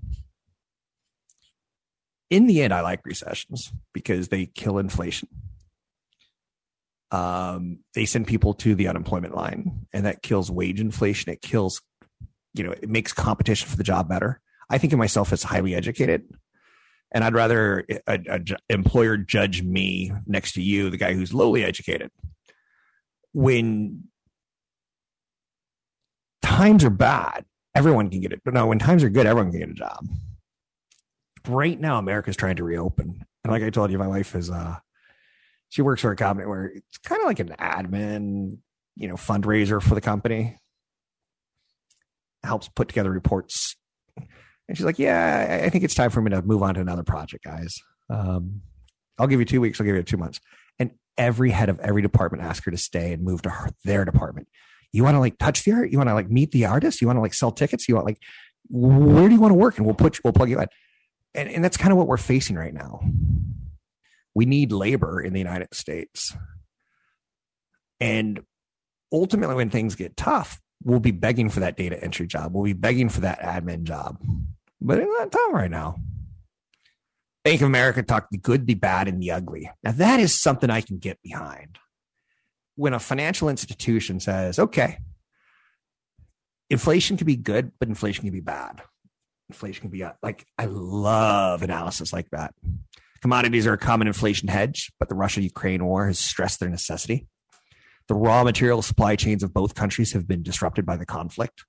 In 2.29 2.47
the 2.47 2.61
end, 2.61 2.73
I 2.73 2.81
like 2.81 3.05
recessions 3.05 3.73
because 3.93 4.27
they 4.27 4.45
kill 4.45 4.77
inflation. 4.77 5.27
Um, 7.11 7.79
they 7.95 8.05
send 8.05 8.27
people 8.27 8.53
to 8.55 8.75
the 8.75 8.87
unemployment 8.87 9.35
line, 9.35 9.87
and 9.93 10.05
that 10.05 10.21
kills 10.21 10.51
wage 10.51 10.79
inflation. 10.79 11.33
It 11.33 11.41
kills, 11.41 11.81
you 12.53 12.63
know, 12.63 12.71
it 12.71 12.87
makes 12.87 13.13
competition 13.13 13.67
for 13.67 13.77
the 13.77 13.83
job 13.83 14.07
better. 14.07 14.39
I 14.69 14.77
think 14.77 14.93
of 14.93 14.99
myself 14.99 15.33
as 15.33 15.41
highly 15.41 15.73
educated, 15.73 16.23
and 17.11 17.23
I'd 17.23 17.33
rather 17.33 17.83
an 18.05 18.45
employer 18.69 19.17
judge 19.17 19.63
me 19.63 20.11
next 20.27 20.53
to 20.53 20.61
you, 20.61 20.91
the 20.91 20.97
guy 20.97 21.13
who's 21.13 21.33
lowly 21.33 21.63
educated. 21.63 22.11
When 23.33 24.08
times 26.41 26.83
are 26.83 26.89
bad, 26.89 27.45
everyone 27.75 28.09
can 28.09 28.21
get 28.21 28.33
it. 28.33 28.41
But 28.43 28.53
no, 28.53 28.67
when 28.67 28.79
times 28.79 29.03
are 29.03 29.09
good, 29.09 29.25
everyone 29.25 29.51
can 29.51 29.59
get 29.59 29.69
a 29.69 29.73
job. 29.73 30.07
Right 31.47 31.79
now, 31.79 31.97
America's 31.97 32.35
trying 32.35 32.57
to 32.57 32.63
reopen. 32.63 33.25
And 33.43 33.51
like 33.51 33.63
I 33.63 33.69
told 33.69 33.91
you, 33.91 33.97
my 33.97 34.07
wife 34.07 34.35
is 34.35 34.49
uh 34.49 34.77
she 35.69 35.81
works 35.81 36.01
for 36.01 36.11
a 36.11 36.15
company 36.15 36.47
where 36.47 36.65
it's 36.65 36.97
kind 36.97 37.21
of 37.21 37.27
like 37.27 37.39
an 37.39 37.49
admin, 37.59 38.57
you 38.95 39.07
know, 39.07 39.15
fundraiser 39.15 39.81
for 39.81 39.95
the 39.95 40.01
company. 40.01 40.57
Helps 42.43 42.69
put 42.69 42.87
together 42.87 43.11
reports. 43.11 43.75
And 44.17 44.77
she's 44.77 44.85
like, 44.85 44.99
Yeah, 44.99 45.61
I 45.63 45.69
think 45.69 45.83
it's 45.83 45.95
time 45.95 46.09
for 46.09 46.21
me 46.21 46.31
to 46.31 46.41
move 46.41 46.63
on 46.63 46.75
to 46.75 46.81
another 46.81 47.03
project, 47.03 47.43
guys. 47.43 47.77
Um, 48.09 48.61
I'll 49.17 49.27
give 49.27 49.39
you 49.39 49.45
two 49.45 49.61
weeks, 49.61 49.79
I'll 49.79 49.85
give 49.85 49.95
you 49.95 50.03
two 50.03 50.17
months. 50.17 50.39
And 50.77 50.91
every 51.17 51.51
head 51.51 51.69
of 51.69 51.79
every 51.79 52.01
department 52.01 52.43
asked 52.43 52.65
her 52.65 52.71
to 52.71 52.77
stay 52.77 53.13
and 53.13 53.23
move 53.23 53.41
to 53.43 53.49
her, 53.49 53.69
their 53.83 54.05
department 54.05 54.47
you 54.91 55.03
want 55.03 55.15
to 55.15 55.19
like 55.19 55.37
touch 55.37 55.63
the 55.63 55.71
art? 55.71 55.91
You 55.91 55.97
want 55.97 56.09
to 56.09 56.13
like 56.13 56.29
meet 56.29 56.51
the 56.51 56.65
artist? 56.65 57.01
You 57.01 57.07
want 57.07 57.17
to 57.17 57.21
like 57.21 57.33
sell 57.33 57.51
tickets? 57.51 57.87
You 57.87 57.95
want 57.95 58.07
like 58.07 58.21
where 58.69 59.27
do 59.27 59.33
you 59.33 59.41
want 59.41 59.51
to 59.51 59.55
work? 59.57 59.77
And 59.77 59.85
we'll 59.85 59.95
put 59.95 60.17
you, 60.17 60.21
we'll 60.23 60.33
plug 60.33 60.49
you 60.49 60.59
in. 60.59 60.67
And, 61.33 61.49
and 61.49 61.63
that's 61.63 61.77
kind 61.77 61.91
of 61.91 61.97
what 61.97 62.07
we're 62.07 62.17
facing 62.17 62.55
right 62.55 62.73
now. 62.73 63.01
We 64.35 64.45
need 64.45 64.71
labor 64.71 65.21
in 65.21 65.33
the 65.33 65.39
united 65.39 65.73
states. 65.73 66.35
And 67.99 68.41
ultimately 69.11 69.55
when 69.55 69.69
things 69.69 69.95
get 69.95 70.15
tough 70.15 70.59
we'll 70.83 70.99
be 70.99 71.11
begging 71.11 71.49
for 71.49 71.59
that 71.61 71.77
data 71.77 72.01
entry 72.01 72.27
job. 72.27 72.53
We'll 72.53 72.63
be 72.63 72.73
begging 72.73 73.09
for 73.09 73.21
that 73.21 73.39
admin 73.41 73.83
job. 73.83 74.17
But 74.81 74.99
it's 74.99 75.09
not 75.09 75.31
time 75.31 75.53
right 75.53 75.71
now. 75.71 75.97
Bank 77.43 77.61
of 77.61 77.67
america 77.67 78.03
talked 78.03 78.31
the 78.31 78.37
good 78.37 78.67
the 78.67 78.75
bad 78.75 79.07
and 79.07 79.21
the 79.21 79.31
ugly. 79.31 79.69
Now 79.83 79.91
that 79.93 80.19
is 80.19 80.39
something 80.39 80.69
i 80.69 80.81
can 80.81 80.97
get 80.97 81.21
behind 81.21 81.79
when 82.79 82.93
a 82.93 82.99
financial 82.99 83.49
institution 83.49 84.21
says, 84.21 84.57
okay, 84.57 84.99
inflation 86.69 87.17
can 87.17 87.27
be 87.27 87.35
good, 87.35 87.73
but 87.77 87.89
inflation 87.89 88.21
can 88.23 88.31
be 88.31 88.39
bad. 88.39 88.81
Inflation 89.49 89.81
can 89.81 89.89
be 89.89 90.01
uh, 90.01 90.13
like, 90.23 90.45
I 90.57 90.63
love 90.65 91.61
analysis 91.61 92.13
like 92.13 92.29
that. 92.29 92.53
Commodities 93.21 93.67
are 93.67 93.73
a 93.73 93.77
common 93.77 94.07
inflation 94.07 94.47
hedge, 94.47 94.93
but 94.97 95.09
the 95.09 95.15
Russia 95.15 95.41
Ukraine 95.41 95.83
war 95.83 96.07
has 96.07 96.19
stressed 96.19 96.61
their 96.61 96.69
necessity. 96.69 97.27
The 98.07 98.15
raw 98.15 98.45
material 98.45 98.81
supply 98.81 99.17
chains 99.17 99.43
of 99.43 99.53
both 99.53 99.75
countries 99.75 100.13
have 100.13 100.25
been 100.25 100.41
disrupted 100.41 100.85
by 100.85 100.95
the 100.95 101.05
conflict. 101.05 101.65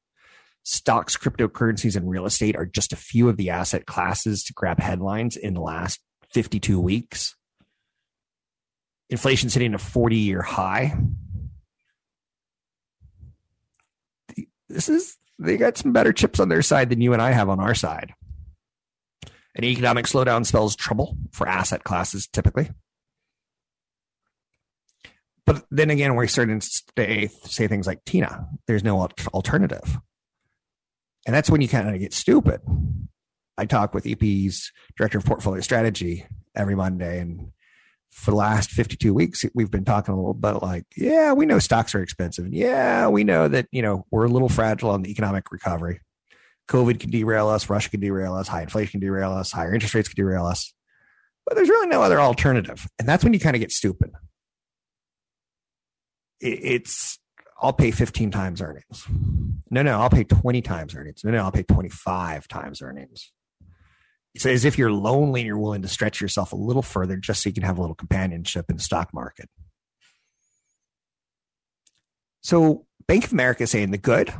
Stocks, 0.62 1.16
cryptocurrencies, 1.16 1.96
and 1.96 2.08
real 2.08 2.24
estate 2.24 2.54
are 2.54 2.66
just 2.66 2.92
a 2.92 2.96
few 2.96 3.28
of 3.28 3.36
the 3.36 3.50
asset 3.50 3.84
classes 3.84 4.44
to 4.44 4.52
grab 4.52 4.78
headlines 4.78 5.36
in 5.36 5.54
the 5.54 5.60
last 5.60 5.98
52 6.32 6.78
weeks. 6.78 7.34
Inflation's 9.10 9.54
hitting 9.54 9.74
a 9.74 9.78
40 9.78 10.16
year 10.16 10.40
high. 10.40 10.96
This 14.68 14.88
is, 14.88 15.16
they 15.38 15.56
got 15.56 15.76
some 15.76 15.92
better 15.92 16.12
chips 16.12 16.38
on 16.38 16.48
their 16.48 16.62
side 16.62 16.90
than 16.90 17.00
you 17.00 17.12
and 17.12 17.20
I 17.20 17.32
have 17.32 17.48
on 17.48 17.60
our 17.60 17.74
side. 17.74 18.14
An 19.56 19.64
economic 19.64 20.06
slowdown 20.06 20.46
spells 20.46 20.76
trouble 20.76 21.16
for 21.32 21.48
asset 21.48 21.82
classes 21.82 22.28
typically. 22.28 22.70
But 25.44 25.64
then 25.72 25.90
again, 25.90 26.14
we're 26.14 26.28
starting 26.28 26.60
to 26.60 26.82
say, 26.96 27.28
say 27.44 27.66
things 27.66 27.88
like 27.88 28.04
Tina, 28.04 28.46
there's 28.68 28.84
no 28.84 29.08
alternative. 29.34 29.98
And 31.26 31.34
that's 31.34 31.50
when 31.50 31.60
you 31.60 31.68
kind 31.68 31.92
of 31.92 31.98
get 32.00 32.14
stupid. 32.14 32.60
I 33.58 33.66
talk 33.66 33.92
with 33.92 34.06
EP's 34.06 34.70
director 34.96 35.18
of 35.18 35.24
portfolio 35.24 35.60
strategy 35.60 36.24
every 36.54 36.76
Monday. 36.76 37.18
And 37.18 37.50
for 38.10 38.32
the 38.32 38.36
last 38.36 38.70
52 38.70 39.14
weeks, 39.14 39.44
we've 39.54 39.70
been 39.70 39.84
talking 39.84 40.12
a 40.12 40.16
little 40.16 40.34
bit 40.34 40.62
like, 40.62 40.84
yeah, 40.96 41.32
we 41.32 41.46
know 41.46 41.58
stocks 41.58 41.94
are 41.94 42.02
expensive. 42.02 42.44
And 42.44 42.54
yeah, 42.54 43.08
we 43.08 43.24
know 43.24 43.48
that, 43.48 43.66
you 43.70 43.82
know, 43.82 44.04
we're 44.10 44.26
a 44.26 44.28
little 44.28 44.48
fragile 44.48 44.90
on 44.90 45.02
the 45.02 45.10
economic 45.10 45.52
recovery. 45.52 46.00
COVID 46.68 47.00
can 47.00 47.10
derail 47.10 47.48
us, 47.48 47.70
Russia 47.70 47.90
can 47.90 48.00
derail 48.00 48.34
us, 48.34 48.48
high 48.48 48.62
inflation 48.62 48.92
can 48.92 49.00
derail 49.00 49.32
us, 49.32 49.50
higher 49.50 49.72
interest 49.72 49.94
rates 49.94 50.08
can 50.08 50.22
derail 50.22 50.46
us. 50.46 50.72
But 51.46 51.56
there's 51.56 51.68
really 51.68 51.88
no 51.88 52.02
other 52.02 52.20
alternative. 52.20 52.86
And 52.98 53.08
that's 53.08 53.24
when 53.24 53.32
you 53.32 53.40
kind 53.40 53.56
of 53.56 53.60
get 53.60 53.72
stupid. 53.72 54.10
It's, 56.40 57.18
I'll 57.60 57.72
pay 57.72 57.90
15 57.90 58.30
times 58.30 58.62
earnings. 58.62 59.06
No, 59.70 59.82
no, 59.82 60.00
I'll 60.00 60.10
pay 60.10 60.24
20 60.24 60.62
times 60.62 60.94
earnings. 60.94 61.22
No, 61.24 61.30
no, 61.30 61.38
I'll 61.38 61.52
pay 61.52 61.62
25 61.62 62.48
times 62.48 62.82
earnings. 62.82 63.32
It's 64.34 64.46
as 64.46 64.64
if 64.64 64.78
you're 64.78 64.92
lonely 64.92 65.40
and 65.40 65.46
you're 65.46 65.58
willing 65.58 65.82
to 65.82 65.88
stretch 65.88 66.20
yourself 66.20 66.52
a 66.52 66.56
little 66.56 66.82
further 66.82 67.16
just 67.16 67.42
so 67.42 67.48
you 67.48 67.54
can 67.54 67.64
have 67.64 67.78
a 67.78 67.80
little 67.80 67.96
companionship 67.96 68.66
in 68.70 68.76
the 68.76 68.82
stock 68.82 69.12
market. 69.12 69.48
So 72.42 72.86
Bank 73.06 73.24
of 73.24 73.32
America 73.32 73.64
is 73.64 73.70
saying 73.70 73.90
the 73.90 73.98
good. 73.98 74.32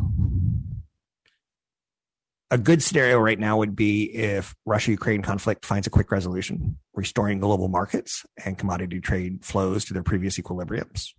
A 2.53 2.59
good 2.59 2.83
scenario 2.83 3.19
right 3.19 3.39
now 3.39 3.59
would 3.59 3.77
be 3.77 4.05
if 4.05 4.55
Russia 4.65 4.93
Ukraine 4.93 5.23
conflict 5.23 5.65
finds 5.65 5.87
a 5.87 5.91
quick 5.91 6.11
resolution, 6.11 6.79
restoring 6.95 7.39
global 7.39 7.69
markets 7.69 8.25
and 8.45 8.59
commodity 8.59 9.01
trade 9.01 9.45
flows 9.45 9.85
to 9.85 9.95
their 9.95 10.03
previous 10.03 10.39
equilibriums 10.39 11.11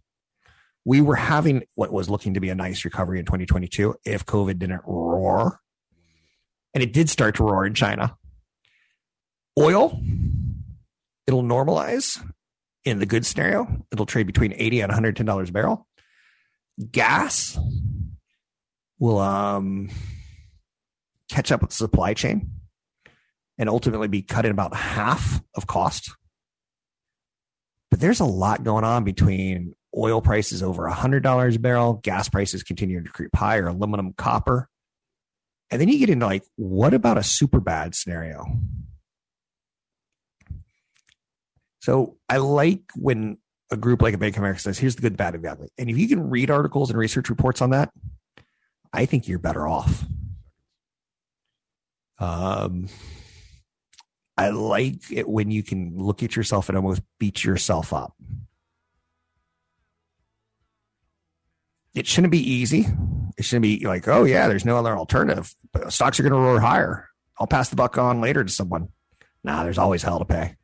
we 0.86 1.02
were 1.02 1.16
having 1.16 1.64
what 1.76 1.92
was 1.92 2.10
looking 2.10 2.34
to 2.34 2.40
be 2.40 2.50
a 2.50 2.56
nice 2.56 2.86
recovery 2.86 3.20
in 3.20 3.26
2022 3.26 3.96
if 4.06 4.26
COVID 4.26 4.60
didn't 4.60 4.82
roar. 4.86 5.60
And 6.74 6.82
it 6.84 6.94
did 6.94 7.10
start 7.10 7.36
to 7.36 7.44
roar 7.44 7.66
in 7.66 7.74
China. 7.74 8.16
Oil, 9.60 10.00
it'll 11.28 11.44
normalize 11.44 12.24
in 12.86 13.00
the 13.00 13.06
good 13.06 13.26
scenario. 13.26 13.86
It'll 13.92 14.06
trade 14.06 14.28
between 14.28 14.54
80 14.54 14.82
and 14.82 14.92
$110 14.92 15.50
a 15.50 15.52
barrel. 15.52 15.88
Gas 16.92 17.60
will 19.00 19.20
um, 19.20 19.90
catch 21.30 21.52
up 21.52 21.62
with 21.62 21.72
the 21.72 21.76
supply 21.76 22.14
chain 22.14 22.52
and 23.58 23.70
ultimately 23.70 24.08
be 24.08 24.22
cut 24.22 24.46
in 24.46 24.52
about 24.52 24.76
half 24.76 25.42
of 25.56 25.68
cost. 25.68 26.16
But 27.90 28.00
there's 28.00 28.22
a 28.22 28.26
lot 28.26 28.64
going 28.64 28.86
on 28.86 29.04
between 29.04 29.74
oil 29.96 30.22
prices 30.22 30.64
over 30.64 30.90
$100 30.90 31.56
a 31.56 31.60
barrel, 31.60 31.94
gas 31.96 32.30
prices 32.30 32.64
continuing 32.64 33.04
to 33.04 33.12
creep 33.12 33.36
higher, 33.36 33.68
aluminum, 33.68 34.14
copper. 34.14 34.70
And 35.70 35.80
then 35.80 35.90
you 35.90 36.00
get 36.00 36.10
into 36.10 36.26
like, 36.26 36.44
what 36.56 36.94
about 36.94 37.18
a 37.18 37.24
super 37.24 37.60
bad 37.60 37.96
scenario? 37.96 38.46
So 41.82 42.18
I 42.30 42.38
like 42.38 42.82
when 42.96 43.38
a 43.72 43.78
group 43.78 44.02
like 44.02 44.14
a 44.14 44.18
Bank 44.18 44.36
of 44.36 44.40
America 44.40 44.62
says, 44.62 44.78
here's 44.78 44.96
the 44.96 45.02
good, 45.02 45.18
bad, 45.18 45.36
and 45.36 45.44
the 45.44 45.52
ugly. 45.52 45.70
And 45.78 45.90
if 45.90 45.98
you 45.98 46.08
can 46.08 46.30
read 46.30 46.50
articles 46.50 46.90
and 46.90 46.98
research 46.98 47.30
reports 47.30 47.62
on 47.62 47.72
that, 47.72 47.92
I 48.94 49.06
think 49.06 49.28
you're 49.28 49.40
better 49.40 49.68
off. 49.68 50.06
Um, 52.20 52.88
I 54.38 54.50
like 54.50 55.12
it 55.12 55.28
when 55.28 55.52
you 55.52 55.64
can 55.64 55.98
look 55.98 56.24
at 56.24 56.36
yourself 56.36 56.70
and 56.70 56.78
almost 56.78 57.02
beat 57.20 57.44
yourself 57.44 57.94
up. 57.94 58.14
it 61.94 62.08
shouldn't 62.08 62.32
be 62.32 62.52
easy. 62.52 62.88
It 63.38 63.46
shouldn't 63.46 63.64
be 63.64 63.86
like, 63.86 64.08
oh 64.08 64.24
yeah, 64.24 64.48
there's 64.48 64.66
no 64.66 64.78
other 64.78 64.96
alternative. 64.96 65.54
Stocks 65.90 66.20
are 66.20 66.24
going 66.24 66.34
to 66.34 66.40
roar 66.40 66.60
higher. 66.60 67.10
I'll 67.40 67.48
pass 67.48 67.70
the 67.70 67.76
buck 67.76 67.98
on 67.98 68.22
later 68.22 68.44
to 68.44 68.52
someone. 68.52 68.90
Nah, 69.44 69.64
there's 69.64 69.78
always 69.78 70.04
hell 70.04 70.20
to 70.20 70.26
pay. 70.26 70.56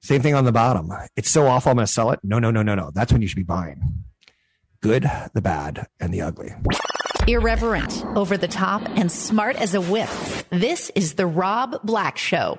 Same 0.00 0.22
thing 0.22 0.34
on 0.34 0.44
the 0.44 0.52
bottom. 0.52 0.92
It's 1.16 1.30
so 1.30 1.46
awful. 1.46 1.70
I'm 1.70 1.76
going 1.76 1.86
to 1.86 1.92
sell 1.92 2.10
it. 2.12 2.20
No, 2.22 2.38
no, 2.38 2.50
no, 2.50 2.62
no, 2.62 2.74
no. 2.74 2.90
That's 2.94 3.12
when 3.12 3.20
you 3.22 3.28
should 3.28 3.36
be 3.36 3.42
buying. 3.42 4.04
Good, 4.80 5.10
the 5.34 5.42
bad, 5.42 5.86
and 5.98 6.14
the 6.14 6.22
ugly. 6.22 6.54
Irreverent, 7.26 8.04
over 8.16 8.36
the 8.36 8.48
top, 8.48 8.82
and 8.96 9.10
smart 9.10 9.56
as 9.56 9.74
a 9.74 9.80
whip. 9.80 10.08
This 10.50 10.90
is 10.94 11.14
the 11.14 11.26
Rob 11.26 11.82
Black 11.82 12.16
Show. 12.16 12.58